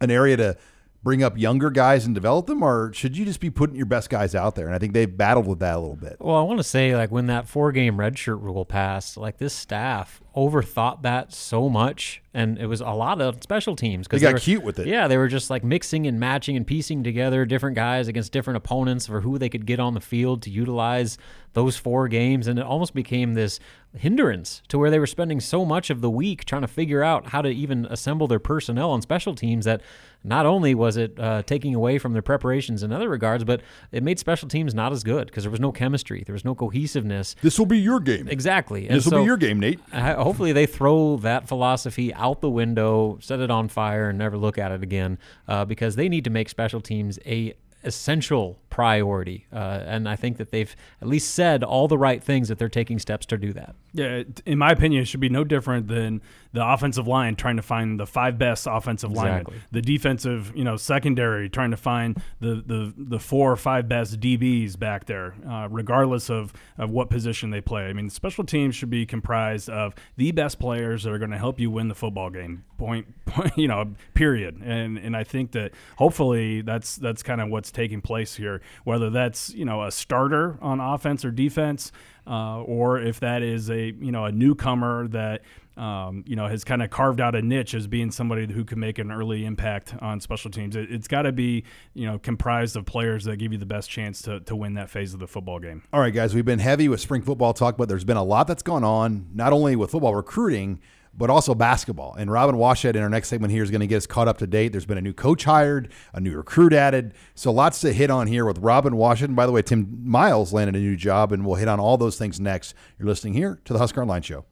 [0.01, 0.57] an area to
[1.03, 4.09] bring up younger guys and develop them, or should you just be putting your best
[4.09, 4.65] guys out there?
[4.65, 6.15] And I think they've battled with that a little bit.
[6.19, 9.53] Well, I want to say, like, when that four game redshirt rule passed, like, this
[9.53, 12.21] staff overthought that so much.
[12.33, 14.07] And it was a lot of special teams.
[14.07, 14.87] Because they got were- cute with it.
[14.87, 18.57] Yeah, they were just like mixing and matching and piecing together different guys against different
[18.57, 21.19] opponents for who they could get on the field to utilize
[21.53, 22.47] those four games.
[22.47, 23.59] And it almost became this
[23.95, 27.27] hindrance to where they were spending so much of the week trying to figure out
[27.27, 29.81] how to even assemble their personnel on special teams that
[30.23, 34.03] not only was it uh, taking away from their preparations in other regards, but it
[34.03, 37.35] made special teams not as good because there was no chemistry, there was no cohesiveness.
[37.41, 38.27] This will be your game.
[38.27, 38.87] Exactly.
[38.87, 39.79] This will be your game, Nate.
[39.91, 44.37] I- hopefully, they throw that philosophy out the window, set it on fire, and never
[44.37, 47.53] look at it again, uh, because they need to make special teams a
[47.85, 49.45] essential priority.
[49.51, 52.69] Uh, and I think that they've at least said all the right things that they're
[52.69, 53.75] taking steps to do that.
[53.93, 56.21] Yeah, in my opinion, it should be no different than
[56.53, 59.53] the offensive line trying to find the five best offensive Exactly.
[59.53, 63.89] linemen, the defensive, you know, secondary trying to find the the, the four or five
[63.89, 67.85] best DBs back there, uh, regardless of, of what position they play.
[67.85, 71.37] I mean, special teams should be comprised of the best players that are going to
[71.37, 72.63] help you win the football game.
[72.77, 74.61] Point, point, you know, period.
[74.63, 78.61] And and I think that hopefully that's that's kind of what's taking place here.
[78.83, 81.91] Whether that's you know a starter on offense or defense
[82.27, 85.41] uh, or if that is a you know a newcomer that
[85.77, 88.79] um, you know has kind of carved out a niche as being somebody who can
[88.79, 90.75] make an early impact on special teams.
[90.75, 93.89] It, it's got to be you know comprised of players that give you the best
[93.89, 95.83] chance to, to win that phase of the football game.
[95.91, 98.47] All right, guys, we've been heavy with spring football talk, but there's been a lot
[98.47, 100.79] that's gone on, not only with football recruiting,
[101.15, 102.15] but also basketball.
[102.15, 104.39] And Robin Washut in our next segment here is going to get us caught up
[104.39, 104.71] to date.
[104.71, 107.13] There's been a new coach hired, a new recruit added.
[107.35, 109.25] So lots to hit on here with Robin Washut.
[109.25, 111.97] And by the way, Tim Miles landed a new job, and we'll hit on all
[111.97, 112.73] those things next.
[112.97, 114.45] You're listening here to the Husker Online Show.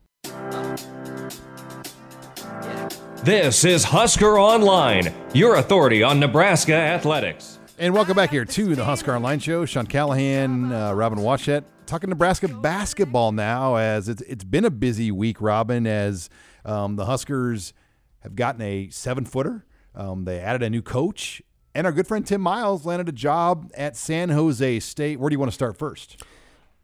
[3.23, 7.59] This is Husker Online, your authority on Nebraska athletics.
[7.77, 9.63] And welcome back here to the Husker Online Show.
[9.65, 13.75] Sean Callahan, uh, Robin Washut, talking Nebraska basketball now.
[13.75, 15.85] As it's it's been a busy week, Robin.
[15.85, 16.31] As
[16.65, 17.73] um, the Huskers
[18.21, 21.43] have gotten a seven footer, um, they added a new coach,
[21.75, 25.19] and our good friend Tim Miles landed a job at San Jose State.
[25.19, 26.23] Where do you want to start first?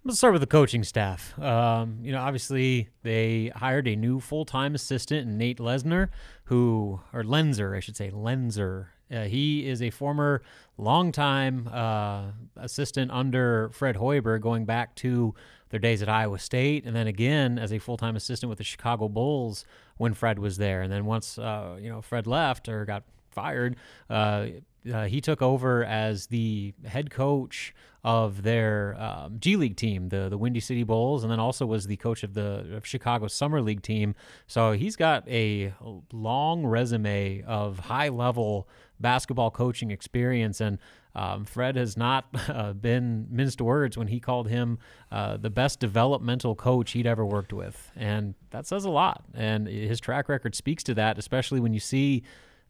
[0.07, 1.37] Let's start with the coaching staff.
[1.37, 6.07] Um, you know, obviously they hired a new full-time assistant, Nate Lesner,
[6.45, 8.85] who or Loenser, I should say, Loenser.
[9.11, 10.43] Uh, he is a former
[10.77, 15.35] longtime uh, assistant under Fred Hoiberg, going back to
[15.71, 19.09] their days at Iowa State, and then again as a full-time assistant with the Chicago
[19.09, 19.65] Bulls
[19.97, 20.83] when Fred was there.
[20.83, 23.75] And then once uh, you know Fred left or got fired,
[24.09, 24.45] uh,
[24.93, 27.73] uh, he took over as the head coach
[28.03, 31.87] of their um, G League team, the the Windy City Bulls, and then also was
[31.87, 34.15] the coach of the of Chicago Summer League team.
[34.47, 35.73] So he's got a
[36.13, 38.67] long resume of high level
[38.99, 40.79] basketball coaching experience and.
[41.15, 44.77] Um, Fred has not uh, been minced words when he called him
[45.11, 47.91] uh, the best developmental coach he'd ever worked with.
[47.95, 49.23] And that says a lot.
[49.33, 52.21] And his track record speaks to that, especially when you see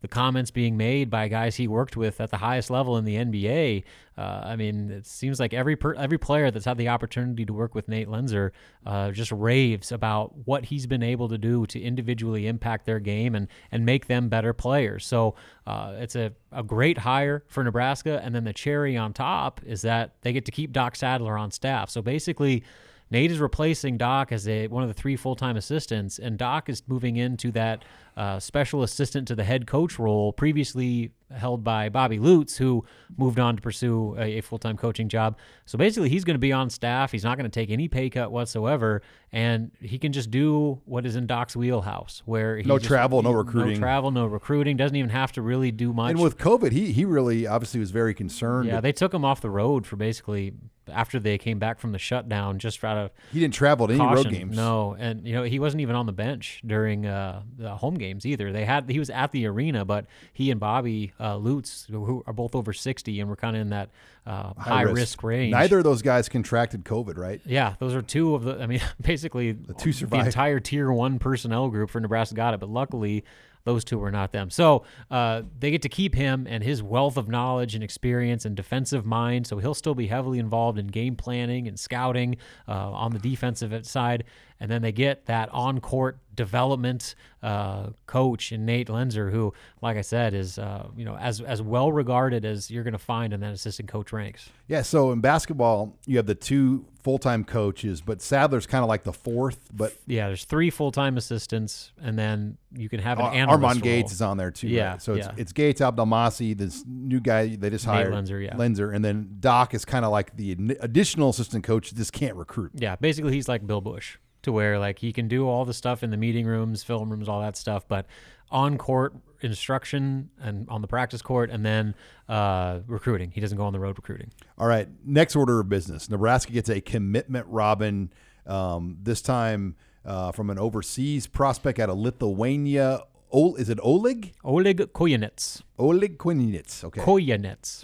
[0.01, 3.15] the comments being made by guys he worked with at the highest level in the
[3.15, 3.83] NBA.
[4.17, 7.53] Uh, I mean, it seems like every per, every player that's had the opportunity to
[7.53, 8.51] work with Nate Loenser
[8.85, 13.35] uh, just raves about what he's been able to do to individually impact their game
[13.35, 15.05] and and make them better players.
[15.05, 18.21] So uh, it's a, a great hire for Nebraska.
[18.23, 21.51] And then the cherry on top is that they get to keep Doc Sadler on
[21.51, 21.89] staff.
[21.89, 22.63] So basically.
[23.09, 26.67] Nate is replacing Doc as a one of the three full time assistants, and Doc
[26.69, 27.85] is moving into that
[28.17, 32.83] uh, special assistant to the head coach role, previously held by Bobby Lutz, who
[33.17, 35.37] moved on to pursue a, a full time coaching job.
[35.65, 37.11] So basically, he's going to be on staff.
[37.11, 41.05] He's not going to take any pay cut whatsoever, and he can just do what
[41.05, 43.75] is in Doc's wheelhouse, where he No just- travel, no recruiting.
[43.75, 44.75] no travel, no recruiting.
[44.75, 46.11] Doesn't even have to really do much.
[46.11, 48.67] And with COVID, he he really obviously was very concerned.
[48.67, 50.53] yeah, they took him off the road for basically
[50.89, 54.03] after they came back from the shutdown, just out of He didn't travel to any
[54.03, 54.55] road games.
[54.55, 58.25] No, and you know he wasn't even on the bench during uh, the home games
[58.25, 58.51] either.
[58.51, 62.33] They had he was at the arena, but he and Bobby uh, Lutz, who are
[62.33, 63.89] both over sixty and were kind of in that
[64.25, 65.23] uh, high, risk.
[65.23, 65.51] range.
[65.51, 67.41] Neither of those guys contracted COVID, right?
[67.45, 68.59] Yeah, those are two of the.
[68.61, 70.25] I mean, basically the two The survived.
[70.27, 73.23] entire tier one personnel group for Nebraska got it, but luckily
[73.67, 74.49] those two were not them.
[74.49, 78.55] So uh, they get to keep him and his wealth of knowledge and experience and
[78.55, 79.45] defensive mind.
[79.45, 83.85] So he'll still be heavily involved in game planning and scouting uh, on the defensive
[83.85, 84.23] side.
[84.59, 89.97] And then they get that on court development uh, coach in Nate Loenser, who, like
[89.97, 93.33] I said, is uh, you know as as well regarded as you're going to find
[93.33, 94.49] in that assistant coach ranks.
[94.67, 94.81] Yeah.
[94.83, 99.03] So in basketball, you have the two full time coaches, but Sadler's kind of like
[99.03, 99.59] the fourth.
[99.73, 103.63] But Yeah, there's three full time assistants, and then you can have an Ar- analyst
[103.63, 103.83] Armand role.
[103.83, 104.67] Gates is on there too.
[104.67, 105.01] Yeah, right?
[105.01, 105.33] So it's yeah.
[105.37, 108.55] it's Gates, Abdelmassih, this new guy they just Nate hired, Loenser, yeah.
[108.55, 111.93] Loenser, and then Doc is kind of like the additional assistant coach.
[111.93, 112.71] Just can't recruit.
[112.73, 116.03] Yeah, basically he's like Bill Busch, to where like he can do all the stuff
[116.03, 118.05] in the meeting rooms, film rooms, all that stuff, but
[118.49, 121.95] on court instruction and on the practice court, and then
[122.29, 123.31] uh, recruiting.
[123.31, 124.31] He doesn't go on the road recruiting.
[124.57, 124.87] All right.
[125.05, 126.09] Next order of business.
[126.09, 128.11] Nebraska gets a commitment robin.
[128.45, 133.01] Um, this time uh, from an overseas prospect out of Lithuania.
[133.31, 134.33] Ol- is it Oleg?
[134.43, 135.61] Oleg Kojenets.
[135.77, 136.83] Oleg Kojenets.
[136.85, 137.01] Okay.
[137.01, 137.83] Kojenets.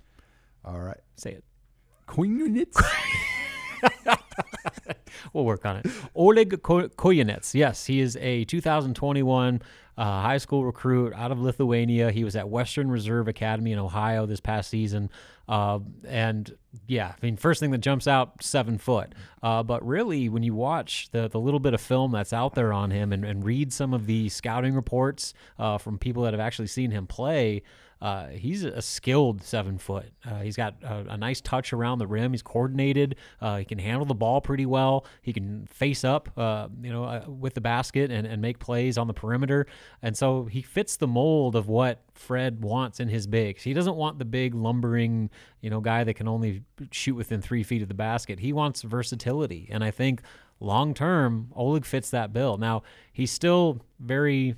[0.64, 1.02] All right.
[1.18, 1.44] Say it.
[2.08, 2.82] Kojenets.
[5.34, 5.88] We'll work on it.
[6.16, 7.54] Oleg Ko- Kojenets.
[7.54, 9.62] Yes, he is a 2021
[9.96, 12.12] uh, high school recruit out of Lithuania.
[12.12, 15.10] He was at Western Reserve Academy in Ohio this past season.
[15.48, 16.56] Uh, and
[16.88, 19.14] yeah, I mean, first thing that jumps out, seven foot.
[19.42, 22.72] Uh, but really, when you watch the, the little bit of film that's out there
[22.74, 26.40] on him and, and read some of the scouting reports uh, from people that have
[26.40, 27.62] actually seen him play,
[28.04, 30.12] uh, he's a skilled seven foot.
[30.26, 32.34] Uh, he's got a, a nice touch around the rim.
[32.34, 33.16] He's coordinated.
[33.40, 35.06] Uh, he can handle the ball pretty well.
[35.22, 38.98] He can face up, uh, you know, uh, with the basket and, and make plays
[38.98, 39.68] on the perimeter.
[40.02, 43.64] And so he fits the mold of what Fred wants in his bigs.
[43.64, 45.30] He doesn't want the big lumbering,
[45.62, 48.38] you know, guy that can only shoot within three feet of the basket.
[48.38, 49.70] He wants versatility.
[49.72, 50.22] And I think
[50.60, 52.58] long term, Oleg fits that bill.
[52.58, 54.56] Now he's still very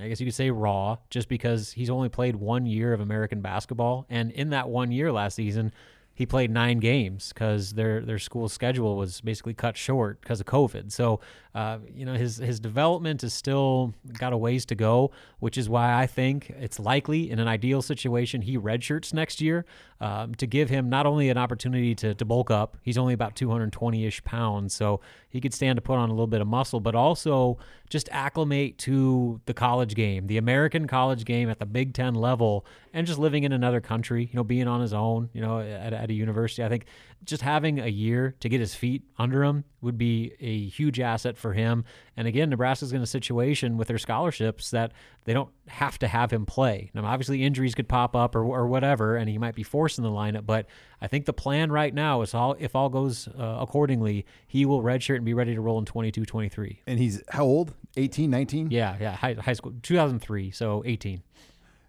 [0.00, 3.40] I guess you could say raw, just because he's only played one year of American
[3.40, 5.72] basketball, and in that one year last season,
[6.20, 10.44] he played nine games because their their school schedule was basically cut short because of
[10.44, 10.92] COVID.
[10.92, 11.18] So,
[11.54, 15.66] uh, you know, his his development is still got a ways to go, which is
[15.66, 19.64] why I think it's likely in an ideal situation he redshirts next year
[19.98, 22.76] um, to give him not only an opportunity to, to bulk up.
[22.82, 26.26] He's only about 220 ish pounds, so he could stand to put on a little
[26.26, 27.56] bit of muscle, but also
[27.88, 32.66] just acclimate to the college game, the American college game at the Big Ten level,
[32.92, 35.92] and just living in another country, you know, being on his own, you know, at,
[35.92, 36.62] at a university.
[36.62, 36.86] I think
[37.24, 41.36] just having a year to get his feet under him would be a huge asset
[41.36, 41.84] for him.
[42.16, 44.92] And again, Nebraska's in a situation with their scholarships that
[45.24, 46.90] they don't have to have him play.
[46.94, 50.04] Now, obviously, injuries could pop up or, or whatever, and he might be forced in
[50.04, 50.46] the lineup.
[50.46, 50.66] But
[51.00, 54.82] I think the plan right now is all if all goes uh, accordingly, he will
[54.82, 56.82] redshirt and be ready to roll in 22 23.
[56.86, 57.74] And he's how old?
[57.96, 58.70] 18, 19?
[58.70, 61.22] Yeah, yeah, high, high school, 2003, so 18.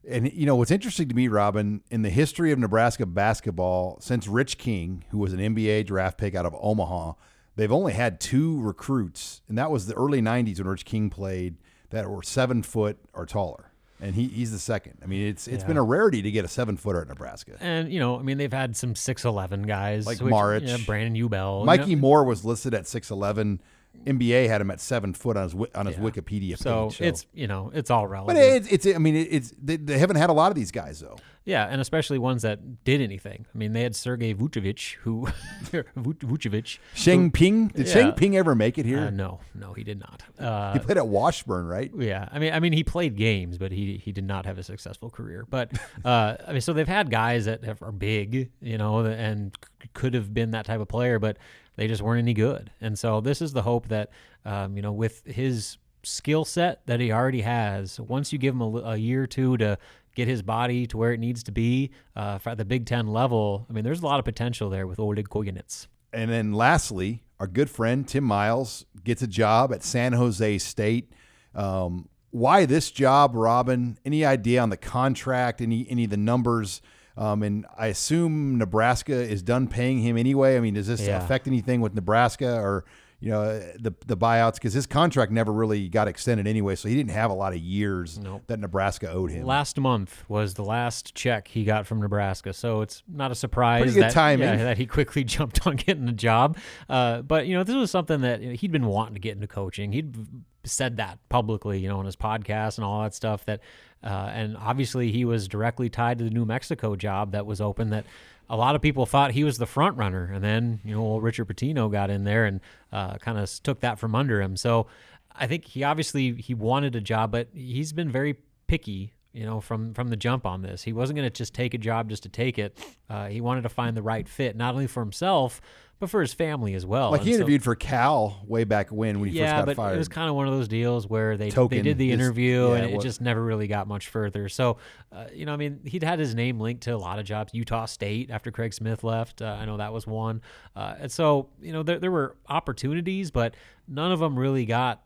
[0.08, 4.28] And you know what's interesting to me, Robin, in the history of Nebraska basketball, since
[4.28, 7.14] Rich King, who was an NBA draft pick out of Omaha,
[7.56, 11.58] they've only had two recruits, and that was the early '90s when Rich King played
[11.92, 14.98] that were seven foot or taller, and he, he's the second.
[15.04, 15.68] I mean, it's it's Yeah.
[15.68, 17.58] been a rarity to get a seven footer at Nebraska.
[17.60, 20.68] And you know, I mean, they've had some six eleven guys Like which- Maric.
[20.68, 22.02] yeah, Brandon Ubel, you Mikey know.
[22.02, 23.62] Moore was listed at six eleven.
[24.06, 26.60] NBA had him at seven foot on his on his Wikipedia page.
[26.60, 28.38] So it's you know it's all relevant.
[28.38, 31.00] But it's it's I mean it's they, they haven't had a lot of these guys
[31.00, 31.18] though.
[31.44, 33.48] Yeah, and especially ones that did anything.
[33.54, 35.28] I mean, they had Sergei Vucevic, who
[35.72, 36.78] Vucevic.
[36.94, 37.70] Sheng Ping?
[37.70, 37.94] Did Yeah.
[37.94, 39.08] Sheng Ping ever make it here?
[39.08, 40.22] Uh, no, no, he did not.
[40.38, 41.92] Uh, he played at Washburn, right?
[41.98, 44.64] Yeah, I mean, I mean, he played games, but he he did not have a
[44.64, 45.46] successful career.
[45.50, 45.72] But
[46.06, 49.56] uh, I mean, so they've had guys that have, are big, you know, and
[49.94, 51.38] could have been that type of player, but
[51.76, 52.72] they just weren't any good.
[52.82, 54.10] And so this is the hope that,
[54.46, 58.62] um, you know, with his skill set that he already has, once you give him
[58.62, 59.78] a, a year or two to
[60.16, 63.66] get his body to where it needs to be uh, for the Big Ten level,
[63.70, 65.88] I mean, there's a lot of potential there with Oleg Kojenets.
[66.14, 71.12] And then lastly, our good friend Tim Miles gets a job at San Jose State.
[71.56, 73.98] Um, why this job, Robin?
[74.06, 75.62] Any idea on the contract?
[75.62, 76.82] Any any of the numbers?
[77.18, 80.58] Um, and I assume Nebraska is done paying him anyway.
[80.58, 81.24] I mean, does this Yeah.
[81.24, 82.86] affect anything with Nebraska or
[83.20, 84.56] you know the the buyouts?
[84.56, 87.60] Because his contract never really got extended anyway, so he didn't have a lot of
[87.60, 89.46] years that Nebraska owed him.
[89.46, 93.94] Last month was the last check he got from Nebraska, so it's not a surprise
[93.94, 94.48] that, timing.
[94.48, 96.58] yeah, that he quickly jumped on getting a job.
[96.90, 99.36] Uh, but you know, this was something that you know, he'd been wanting to get
[99.36, 99.92] into coaching.
[99.92, 100.16] He'd
[100.64, 103.46] said that publicly, you know, on his podcast and all that stuff.
[103.46, 103.60] That
[104.04, 107.90] uh, and obviously he was directly tied to the New Mexico job that was open.
[107.90, 108.06] That
[108.50, 111.24] a lot of people thought he was the front runner, and then you know, old
[111.24, 114.58] Richard Pitino got in there and uh, kind of took that from under him.
[114.58, 114.88] So
[115.34, 118.38] I think he obviously he wanted a job, but he's been very
[118.68, 120.84] picky you know, from from the jump on this.
[120.84, 122.78] He wasn't going to just take a job just to take it.
[123.10, 125.62] Uh, he wanted to find the right fit, not only for himself
[126.02, 127.12] but for his family as well.
[127.12, 129.66] like And he so- interviewed for Cal way back when when he yeah, first got
[129.68, 129.96] but fired.
[129.96, 132.76] it was kind of one of those deals where they they did the interview yeah,
[132.78, 134.50] and it it just never really got much further.
[134.50, 134.78] So,
[135.14, 137.54] uh, you know, I mean, he'd had his name linked to a lot of jobs.
[137.54, 140.42] Utah State after Craig Smith left, uh, I know that was one.
[140.76, 143.54] Uh, and so, you know, there there were opportunities, but
[143.88, 145.04] none of them really got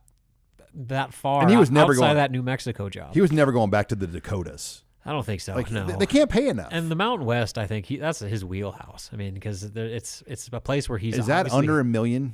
[0.76, 1.42] that far.
[1.42, 3.14] and he was never outside going that New Mexico job.
[3.14, 4.85] He was never going back to the Dakotas.
[5.06, 5.54] I don't think so.
[5.54, 6.70] Like, no, they- can't pay enough.
[6.72, 9.10] And the Mountain West, I think he that's his wheelhouse.
[9.14, 12.34] I mean, because it's it's a place where he's Is that under a million?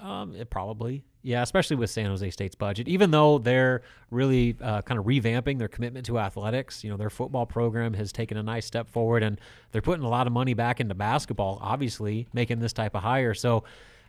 [0.00, 2.88] Um, it probably, yeah, especially with San Jose State's budget.
[2.88, 7.08] Even though they're really uh, kind of revamping their commitment to athletics, you know, their
[7.08, 9.40] football program has taken a nice step forward, and
[9.72, 11.58] they're putting a lot of money back into basketball.
[11.62, 13.32] Obviously, making this type of hire.
[13.32, 13.64] So,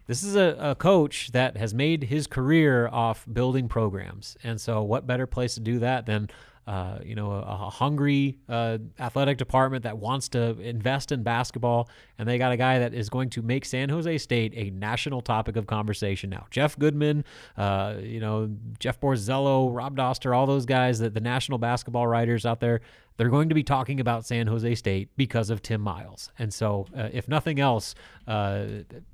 [0.08, 4.84] this is a, a coach that has made his career off building programs, and so
[4.84, 6.30] what better place to do that than
[6.68, 11.88] uh, you know, a, a hungry uh, athletic department that wants to invest in basketball,
[12.18, 15.22] and they got a guy that is going to make San Jose State a national
[15.22, 16.48] topic of conversation now.
[16.50, 17.24] Jeff Goodman,
[17.56, 18.50] uh, you know,
[18.80, 22.82] Jeff Borzello, Rob Dauster, all those guys, that the national basketball writers out there,
[23.18, 26.32] they're going to be talking about San Jose State because of Tim Miles.
[26.40, 27.94] And so, uh, if nothing else,
[28.28, 28.66] uh,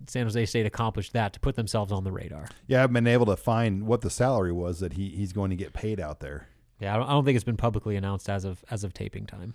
[0.07, 2.47] San Jose State accomplished that to put themselves on the radar.
[2.67, 5.57] Yeah, I've been able to find what the salary was that he, he's going to
[5.57, 6.47] get paid out there.
[6.81, 9.25] Yeah, I don't, I don't think it's been publicly announced as of as of taping
[9.25, 9.53] time.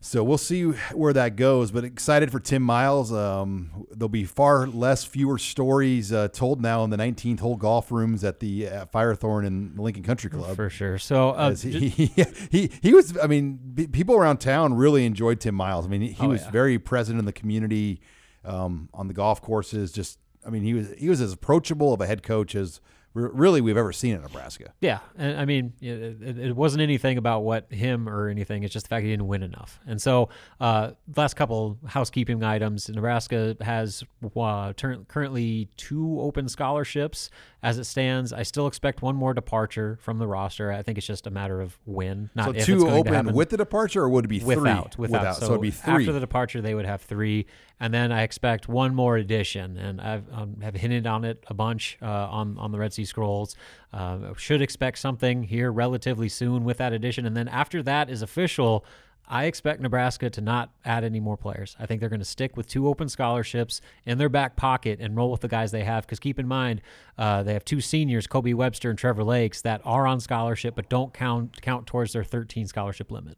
[0.00, 0.62] So we'll see
[0.92, 1.72] where that goes.
[1.72, 3.12] But excited for Tim Miles.
[3.12, 7.90] Um, there'll be far less, fewer stories uh, told now in the 19th hole golf
[7.90, 10.54] rooms at the uh, Firethorn and Lincoln Country Club.
[10.54, 10.98] For sure.
[10.98, 12.06] So uh, he, he,
[12.52, 13.18] he he was.
[13.18, 15.84] I mean, b- people around town really enjoyed Tim Miles.
[15.84, 16.50] I mean, he, he Oh, was yeah.
[16.52, 18.00] very present in the community
[18.44, 19.90] um, on the golf courses.
[19.90, 22.80] Just, I mean, he was he was as approachable of a head coach as
[23.18, 24.72] really we've ever seen in Nebraska.
[24.80, 28.62] Yeah, and I mean, it, it- wasn't anything about what him or anything.
[28.64, 29.78] It's just the fact he didn't win enough.
[29.86, 30.28] And so,
[30.60, 34.02] uh, last couple housekeeping items: Nebraska has
[34.36, 37.30] uh, tur- currently two open scholarships
[37.62, 38.32] as it stands.
[38.32, 40.70] I still expect one more departure from the roster.
[40.72, 43.56] I think it's just a matter of when, not so if two open with the
[43.56, 44.56] departure, or would it be three?
[44.56, 46.04] without, without, So, it'd be three.
[46.04, 47.46] After the departure, they would have three,
[47.80, 51.54] and then I expect one more addition, and I've um, have hinted on it a
[51.54, 53.56] bunch uh, on on the Red Sea Scrolls.
[53.92, 58.22] Uh, should expect something here relatively soon with that addition, and then after that is
[58.22, 58.84] official.
[59.30, 61.76] I expect Nebraska to not add any more players.
[61.78, 65.14] I think they're going to stick with two open scholarships in their back pocket and
[65.14, 66.06] roll with the guys they have.
[66.06, 66.80] Because keep in mind,
[67.18, 70.88] uh, they have two seniors, Kobe Webster and Trevor Lakes, that are on scholarship but
[70.88, 73.36] don't count count towards their 13 scholarship limit.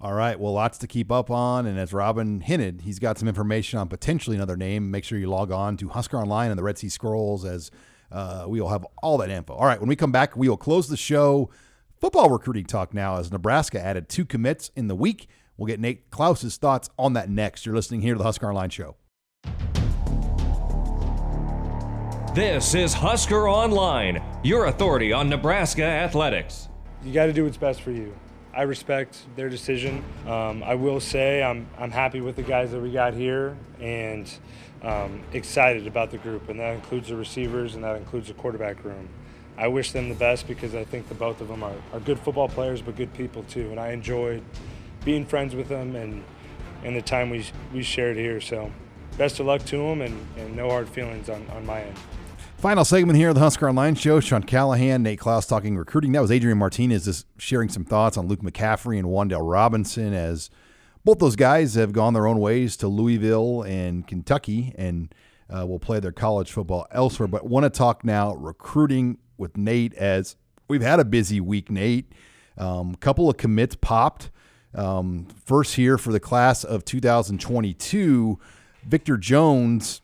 [0.00, 0.38] All right.
[0.38, 1.66] Well, lots to keep up on.
[1.66, 4.90] And as Robin hinted, he's got some information on potentially another name.
[4.90, 7.70] Make sure you log on to Husker Online and the Red Sea Scrolls as
[8.14, 9.54] uh, we will have all that info.
[9.54, 9.80] All right.
[9.80, 11.50] When we come back, we will close the show.
[12.00, 15.28] Football recruiting talk now as Nebraska added two commits in the week.
[15.56, 17.66] We'll get Nate Clouse's thoughts on that next.
[17.66, 18.96] You're listening here to the Husker Online Show.
[22.34, 26.68] This is Husker Online, your authority on Nebraska athletics.
[27.04, 28.14] You got to do what's best for you.
[28.52, 30.04] I respect their decision.
[30.26, 34.32] Um, I will say I'm, I'm happy with the guys that we got here and
[34.84, 38.84] um, excited about the group, and that includes the receivers and that includes the quarterback
[38.84, 39.08] room.
[39.56, 42.18] I wish them the best because I think the both of them are, are good
[42.18, 43.70] football players, but good people too.
[43.70, 44.42] And I enjoyed
[45.04, 46.24] being friends with them and
[46.82, 48.40] and the time we we shared here.
[48.40, 48.70] So,
[49.16, 51.96] best of luck to them, and, and no hard feelings on, on my end.
[52.58, 54.20] Final segment here of the Husker Online Show.
[54.20, 56.12] Sean Callahan, Nate Clouse talking recruiting.
[56.12, 60.50] That was Adrian Martinez just sharing some thoughts on Luke McCaffrey and Wan'Dale Robinson as
[61.04, 65.14] both those guys have gone their own ways to Louisville and Kentucky and
[65.54, 67.28] uh, will play their college football elsewhere.
[67.28, 70.36] But want to talk now recruiting with Nate as
[70.68, 72.12] we've had a busy week, Nate.
[72.56, 74.30] A um, couple of commits popped.
[74.74, 78.40] Um, first here for the class of 2022,
[78.84, 80.00] Victor Jones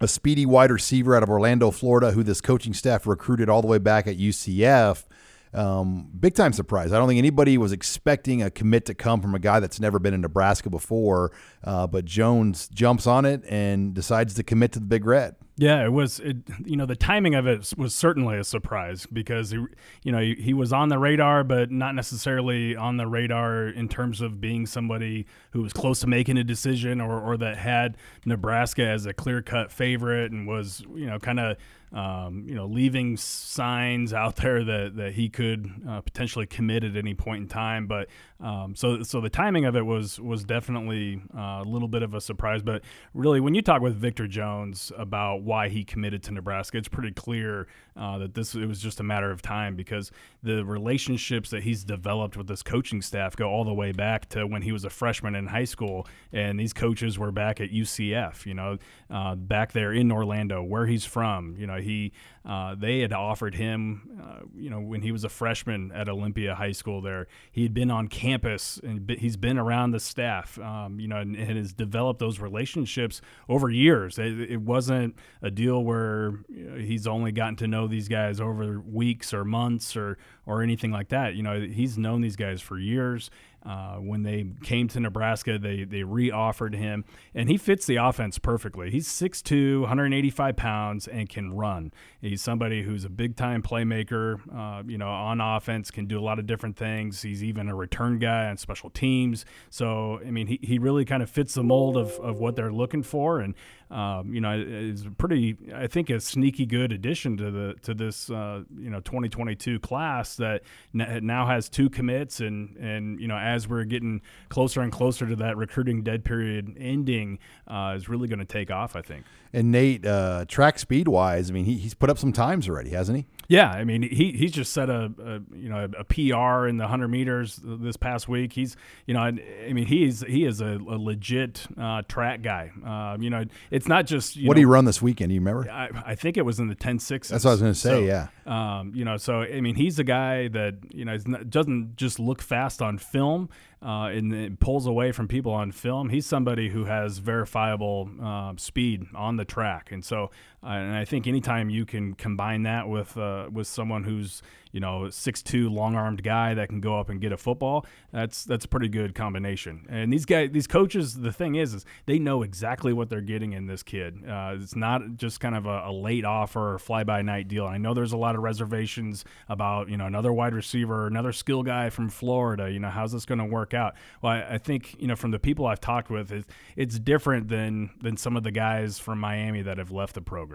[0.00, 3.68] a speedy wide receiver out of Orlando, Florida, who this coaching staff recruited all the
[3.68, 5.04] way back at UCF.
[5.52, 6.92] Um, big time surprise.
[6.92, 9.98] I don't think anybody was expecting a commit to come from a guy that's never
[9.98, 11.32] been in Nebraska before,
[11.64, 15.34] uh, but Jones jumps on it and decides to commit to the Big Red.
[15.60, 16.20] Yeah, it was.
[16.20, 19.58] It, you know, the timing of it was certainly a surprise because he,
[20.02, 23.86] you know, he, he, was on the radar, but not necessarily on the radar in
[23.86, 27.98] terms of being somebody who was close to making a decision or, or that had
[28.24, 31.58] Nebraska as a clear cut favorite and was, you know, kind of
[31.92, 36.96] um, you know, leaving signs out there that, that he could uh, potentially commit at
[36.96, 37.86] any point in time.
[37.86, 42.02] But um, so so the timing of it was was definitely uh, a little bit
[42.02, 42.62] of a surprise.
[42.62, 42.82] But
[43.12, 47.12] really, when you talk with Victor Jones about why he committed to Nebraska, it's pretty
[47.12, 47.66] clear
[47.96, 50.12] uh, that this it was just a matter of time because
[50.42, 54.46] the relationships that he's developed with this coaching staff go all the way back to
[54.46, 58.46] when he was a freshman in high school, and these coaches were back at UCF.
[58.46, 58.78] You know,
[59.10, 61.56] uh, back there in Orlando, where he's from.
[61.58, 62.12] You know he
[62.44, 66.54] uh, they had offered him, uh, you know, when he was a freshman at Olympia
[66.54, 67.02] High School.
[67.02, 71.16] There, he had been on campus and he's been around the staff, um, you know,
[71.16, 74.18] and, and, has developed those relationships over years.
[74.18, 78.40] It, it wasn't a deal where you know, he's only gotten to know these guys
[78.40, 80.16] over weeks or months or
[80.46, 81.34] or anything like that.
[81.34, 83.30] You know, he's known these guys for years.
[83.64, 87.04] Uh, when they came to Nebraska, they they re-offered him,
[87.34, 88.90] and he fits the offense perfectly.
[88.90, 91.92] He's 6'2", 185 pounds, and can run.
[92.20, 94.40] He's somebody who's a big-time playmaker.
[94.54, 97.22] Uh, you know, on offense, can do a lot of different things.
[97.22, 99.44] He's even a return guy on special teams.
[99.68, 102.72] So, I mean, he, he really kind of fits the mold of, of what they're
[102.72, 103.54] looking for, and
[103.90, 105.56] um, you know, is pretty.
[105.74, 110.36] I think a sneaky good addition to the to this uh, you know 2022 class
[110.36, 110.62] that
[110.92, 115.36] now has two commits, and and you know as we're getting closer and closer to
[115.36, 118.94] that recruiting dead period ending, uh, is really going to take off.
[118.94, 119.24] I think.
[119.52, 122.90] And Nate, uh, track speed wise, I mean, he, he's put up some times already,
[122.90, 123.26] hasn't he?
[123.50, 126.86] Yeah, I mean, he he's just set a, a you know a, PR in the
[126.86, 128.52] hundred meters this past week.
[128.52, 128.76] He's
[129.06, 132.70] you know, I, mean, he's he is a, a legit uh, track guy.
[132.86, 135.30] Uh, you know, it's not just what do you run this weekend?
[135.30, 135.68] Do you remember?
[135.68, 137.78] I, I think it was in the 10 6 That's what I was going to
[137.78, 137.88] say.
[137.88, 138.28] So, yeah.
[138.46, 142.20] Um, you know, so I mean, he's a guy that you know not, doesn't just
[142.20, 143.48] look fast on film
[143.82, 146.10] uh, and pulls away from people on film.
[146.10, 150.30] He's somebody who has verifiable uh, speed on the track, and so
[150.62, 154.42] uh, and I think anytime you can combine that with uh, with someone who's
[154.72, 157.86] you know six two long armed guy that can go up and get a football,
[158.12, 159.86] that's that's a pretty good combination.
[159.88, 163.54] And these guys, these coaches, the thing is, is they know exactly what they're getting
[163.54, 164.22] in this kid.
[164.28, 167.64] Uh, it's not just kind of a, a late offer or fly by night deal.
[167.64, 171.62] I know there's a lot of reservations about you know another wide receiver, another skill
[171.62, 172.70] guy from Florida.
[172.70, 173.94] You know how's this going to work out?
[174.20, 176.46] Well, I, I, think you know from the people I've talked with, it's,
[176.76, 180.49] it's different than than some of the guys from Miami that have left the program.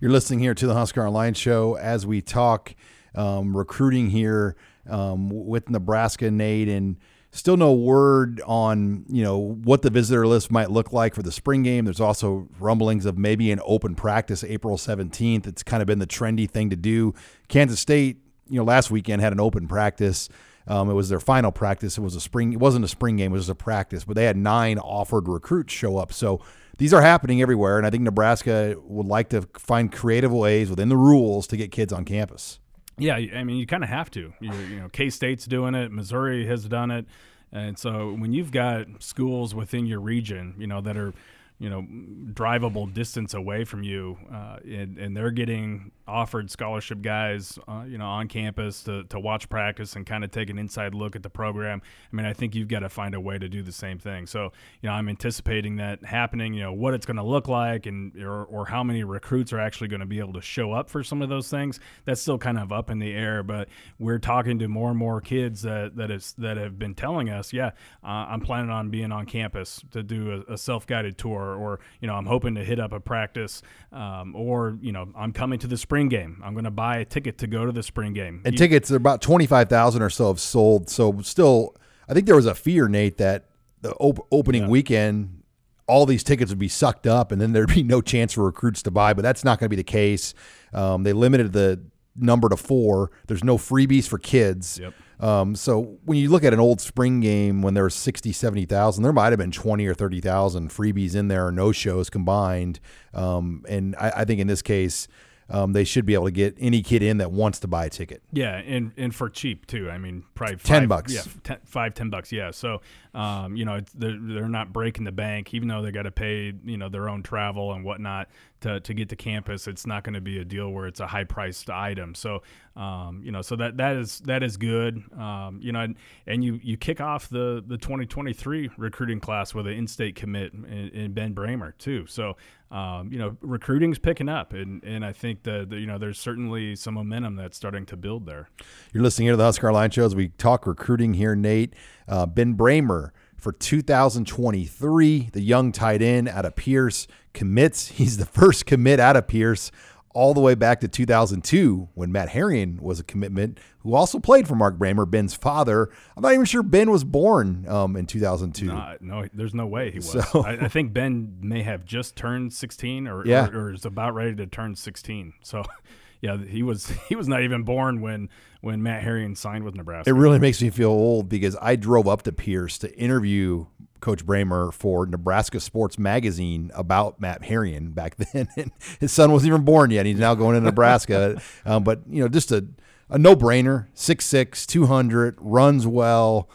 [0.00, 2.74] You're listening here to the Husker Online Show as we talk
[3.14, 4.56] um, recruiting here
[4.88, 6.96] um, with Nebraska, Nate, and
[7.30, 11.30] still no word on you know what the visitor list might look like for the
[11.30, 11.84] spring game.
[11.84, 15.46] There's also rumblings of maybe an open practice April 17th.
[15.46, 17.14] It's kind of been the trendy thing to do.
[17.48, 18.18] Kansas State,
[18.48, 20.28] you know, last weekend had an open practice.
[20.68, 21.96] Um, it was their final practice.
[21.96, 22.52] It was a spring.
[22.52, 23.32] It wasn't a spring game.
[23.32, 26.12] It was a practice, but they had nine offered recruits show up.
[26.12, 26.40] So
[26.78, 30.88] these are happening everywhere, and I think Nebraska would like to find creative ways within
[30.88, 32.58] the rules to get kids on campus.
[32.98, 34.32] Yeah, I mean, you kind of have to.
[34.40, 35.92] You, you know, K State's doing it.
[35.92, 37.06] Missouri has done it.
[37.52, 41.14] And so when you've got schools within your region, you know, that are
[41.58, 41.86] you know
[42.32, 47.96] drivable distance away from you uh, and, and they're getting offered scholarship guys uh, you
[47.96, 51.22] know on campus to, to watch practice and kind of take an inside look at
[51.22, 51.80] the program.
[52.12, 54.26] I mean i think you've got to find a way to do the same thing.
[54.26, 54.52] So
[54.82, 58.14] you know i'm anticipating that happening you know what it's going to look like and
[58.22, 61.02] or, or how many recruits are actually going to be able to show up for
[61.02, 61.80] some of those things.
[62.04, 65.20] That's still kind of up in the air but we're talking to more and more
[65.20, 67.70] kids that that is that have been telling us yeah
[68.04, 71.80] uh, i'm planning on being on campus to do a, a self-guided tour or, or
[72.00, 75.58] you know, I'm hoping to hit up a practice, um, or you know, I'm coming
[75.60, 76.42] to the spring game.
[76.44, 78.42] I'm going to buy a ticket to go to the spring game.
[78.44, 80.90] And you, tickets are about twenty five thousand or so have sold.
[80.90, 81.76] So still
[82.08, 83.46] I think there was a fear, Nate, that
[83.80, 85.42] the op- opening weekend,
[85.86, 88.82] all these tickets would be sucked up, and then there'd be no chance for recruits
[88.82, 89.14] to buy.
[89.14, 90.34] But that's not going to be the case.
[90.72, 91.80] Um, they limited the
[92.14, 93.10] number to four.
[93.26, 94.78] There's no freebies for kids.
[94.78, 94.94] Yep.
[95.18, 99.02] Um, so when you look at an old spring game when there was 60, 70,000,
[99.02, 102.80] there might have been 20 or 30,000 freebies in there, no shows combined.
[103.14, 105.08] Um, and I, I think in this case,
[105.48, 107.90] um, they should be able to get any kid in that wants to buy a
[107.90, 108.22] ticket.
[108.32, 109.88] Yeah, and and for cheap too.
[109.88, 111.14] I mean, probably five, 10 bucks.
[111.14, 112.32] Yeah, ten, five, ten bucks.
[112.32, 112.50] Yeah.
[112.50, 112.80] So,
[113.16, 116.52] um, you know, they're they're not breaking the bank, even though they got to pay
[116.64, 118.28] you know their own travel and whatnot
[118.60, 119.66] to to get to campus.
[119.66, 122.14] It's not going to be a deal where it's a high priced item.
[122.14, 122.42] So,
[122.76, 125.02] um, you know, so that that is that is good.
[125.18, 125.96] Um, you know, and,
[126.26, 130.90] and you you kick off the the 2023 recruiting class with an in-state commit in,
[130.90, 132.04] in Ben Brahmer too.
[132.06, 132.36] So,
[132.70, 136.76] um, you know, recruiting's picking up, and and I think that you know there's certainly
[136.76, 138.50] some momentum that's starting to build there.
[138.92, 141.72] You're listening here to the Husker Line Show as we talk recruiting here, Nate.
[142.08, 147.88] Uh, ben Brahmer for 2023, the young tight end out of Pierce commits.
[147.96, 149.70] He's the first commit out of Pierce
[150.14, 154.48] all the way back to 2002 when Matt Herian was a commitment, who also played
[154.48, 155.90] for Mark Brahmer, Ben's father.
[156.16, 158.70] I'm not even sure Ben was born um, in 2002.
[158.72, 160.10] Uh, no, there's no way he was.
[160.12, 163.48] So- I, I think Ben may have just turned 16 or, Yeah.
[163.50, 165.34] or, or is about ready to turn 16.
[165.42, 165.62] So,
[166.20, 168.28] yeah, he was he was not even born when
[168.60, 170.10] when Matt Herian signed with Nebraska.
[170.10, 173.66] It really makes me feel old because I drove up to Pierce to interview
[174.00, 178.48] Coach Brahmer for Nebraska Sports Magazine about Matt Herian back then.
[178.56, 180.06] And his son wasn't even born yet.
[180.06, 181.40] He's now going to Nebraska.
[181.66, 182.66] um, but, you know, just a,
[183.08, 186.48] a no brainer 6'6, 200, runs well.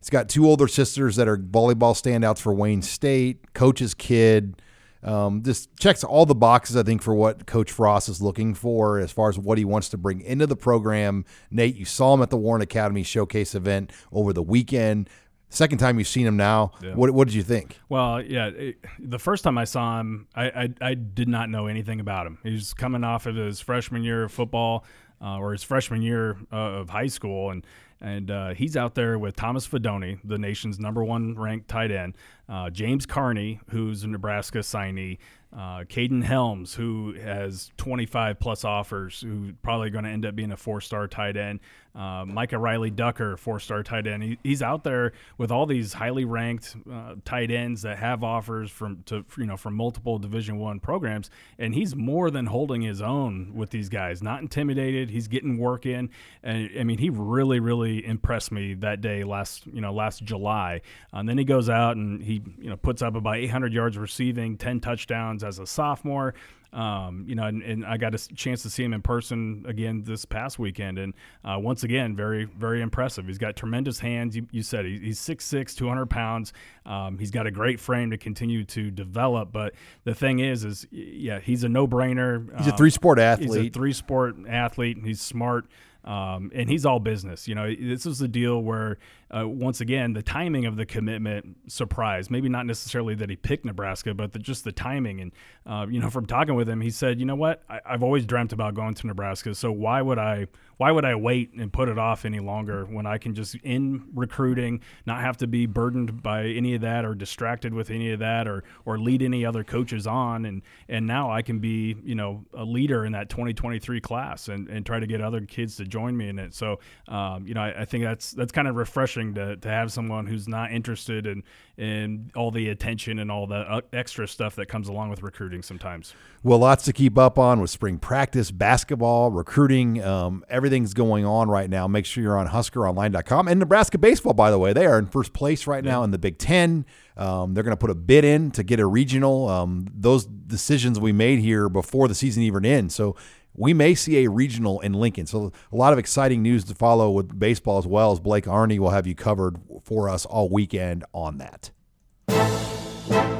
[0.00, 4.60] He's got two older sisters that are volleyball standouts for Wayne State, coach's kid.
[5.02, 8.98] Um, just checks all the boxes, I think, for what Coach Frost is looking for
[8.98, 11.24] as far as what he wants to bring into the program.
[11.50, 15.08] Nate, you saw him at the Warren Academy showcase event over the weekend.
[15.50, 16.72] Second time you've seen him now.
[16.82, 16.94] Yeah.
[16.94, 17.78] What, what did you think?
[17.88, 21.68] Well, yeah, it, the first time I saw him, I, I I did not know
[21.68, 22.38] anything about him.
[22.42, 24.84] He was coming off of his freshman year of football,
[25.22, 27.64] uh, or his freshman year uh, of high school, and
[28.00, 32.16] and uh, he's out there with Thomas Fidone, the nation's number one ranked tight end,
[32.48, 35.18] uh, James Carnie, who's a Nebraska signee,
[35.52, 40.52] uh, Caden Helms, who has 25 plus offers, who's probably going to end up being
[40.52, 41.60] a four star tight end.
[41.98, 44.22] Uh, Micah Riley Ducker, four star tight end.
[44.22, 48.70] He, he's out there with all these highly ranked uh, tight ends that have offers
[48.70, 51.28] from to you know from multiple Division One programs,
[51.58, 54.22] and he's more than holding his own with these guys.
[54.22, 55.10] Not intimidated.
[55.10, 56.10] He's getting work in,
[56.44, 60.82] and I mean he really really impressed me that day last you know last July.
[61.12, 64.56] And then he goes out and he you know puts up about 800 yards receiving,
[64.56, 66.34] 10 touchdowns as a sophomore.
[66.72, 70.02] Um, you know, and, and I got a chance to see him in person again
[70.04, 73.26] this past weekend, and uh, once again, very, very impressive.
[73.26, 74.36] He's got tremendous hands.
[74.36, 76.52] You, you said he, he's 6'6", 200 pounds.
[76.84, 79.50] Um, he's got a great frame to continue to develop.
[79.50, 82.56] But the thing is, is yeah, he's a no-brainer.
[82.58, 83.48] He's a Um, three-sport athlete.
[83.48, 84.98] He's a three-sport athlete.
[85.02, 85.66] He's smart.
[86.04, 87.48] Um, and he's all business.
[87.48, 88.98] You know, this is the deal where,
[89.30, 92.30] uh, once again, the timing of the commitment surprised.
[92.30, 95.20] Maybe not necessarily that he picked Nebraska, but the, just the timing.
[95.20, 95.32] And
[95.66, 97.62] uh, you know, from talking with him, he said, "You know what?
[97.68, 99.54] I, I've always dreamt about going to Nebraska.
[99.54, 100.46] So why would I?
[100.78, 104.04] Why would I wait and put it off any longer when I can just in
[104.14, 108.20] recruiting, not have to be burdened by any of that or distracted with any of
[108.20, 112.14] that or or lead any other coaches on and and now I can be you
[112.14, 115.84] know a leader in that 2023 class and, and try to get other kids to
[115.84, 116.54] join me in it.
[116.54, 119.92] So um, you know I, I think that's that's kind of refreshing to, to have
[119.92, 121.42] someone who's not interested in
[121.76, 125.62] in all the attention and all the uh, extra stuff that comes along with recruiting
[125.62, 126.12] sometimes.
[126.42, 130.02] Well, lots to keep up on with spring practice, basketball, recruiting.
[130.02, 131.86] Um, everything's going on right now.
[131.86, 133.46] Make sure you're on HuskerOnline.com.
[133.46, 136.18] And Nebraska baseball, by the way, they are in first place right now in the
[136.18, 136.84] Big Ten.
[137.16, 139.48] Um, they're going to put a bid in to get a regional.
[139.48, 142.94] Um, those decisions we made here before the season even ends.
[142.94, 143.16] So
[143.58, 145.26] we may see a regional in Lincoln.
[145.26, 148.78] So a lot of exciting news to follow with baseball as well as Blake Arney
[148.78, 151.70] will have you covered for us all weekend on that.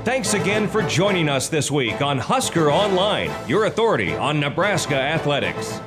[0.05, 5.81] Thanks again for joining us this week on Husker Online, your authority on Nebraska athletics.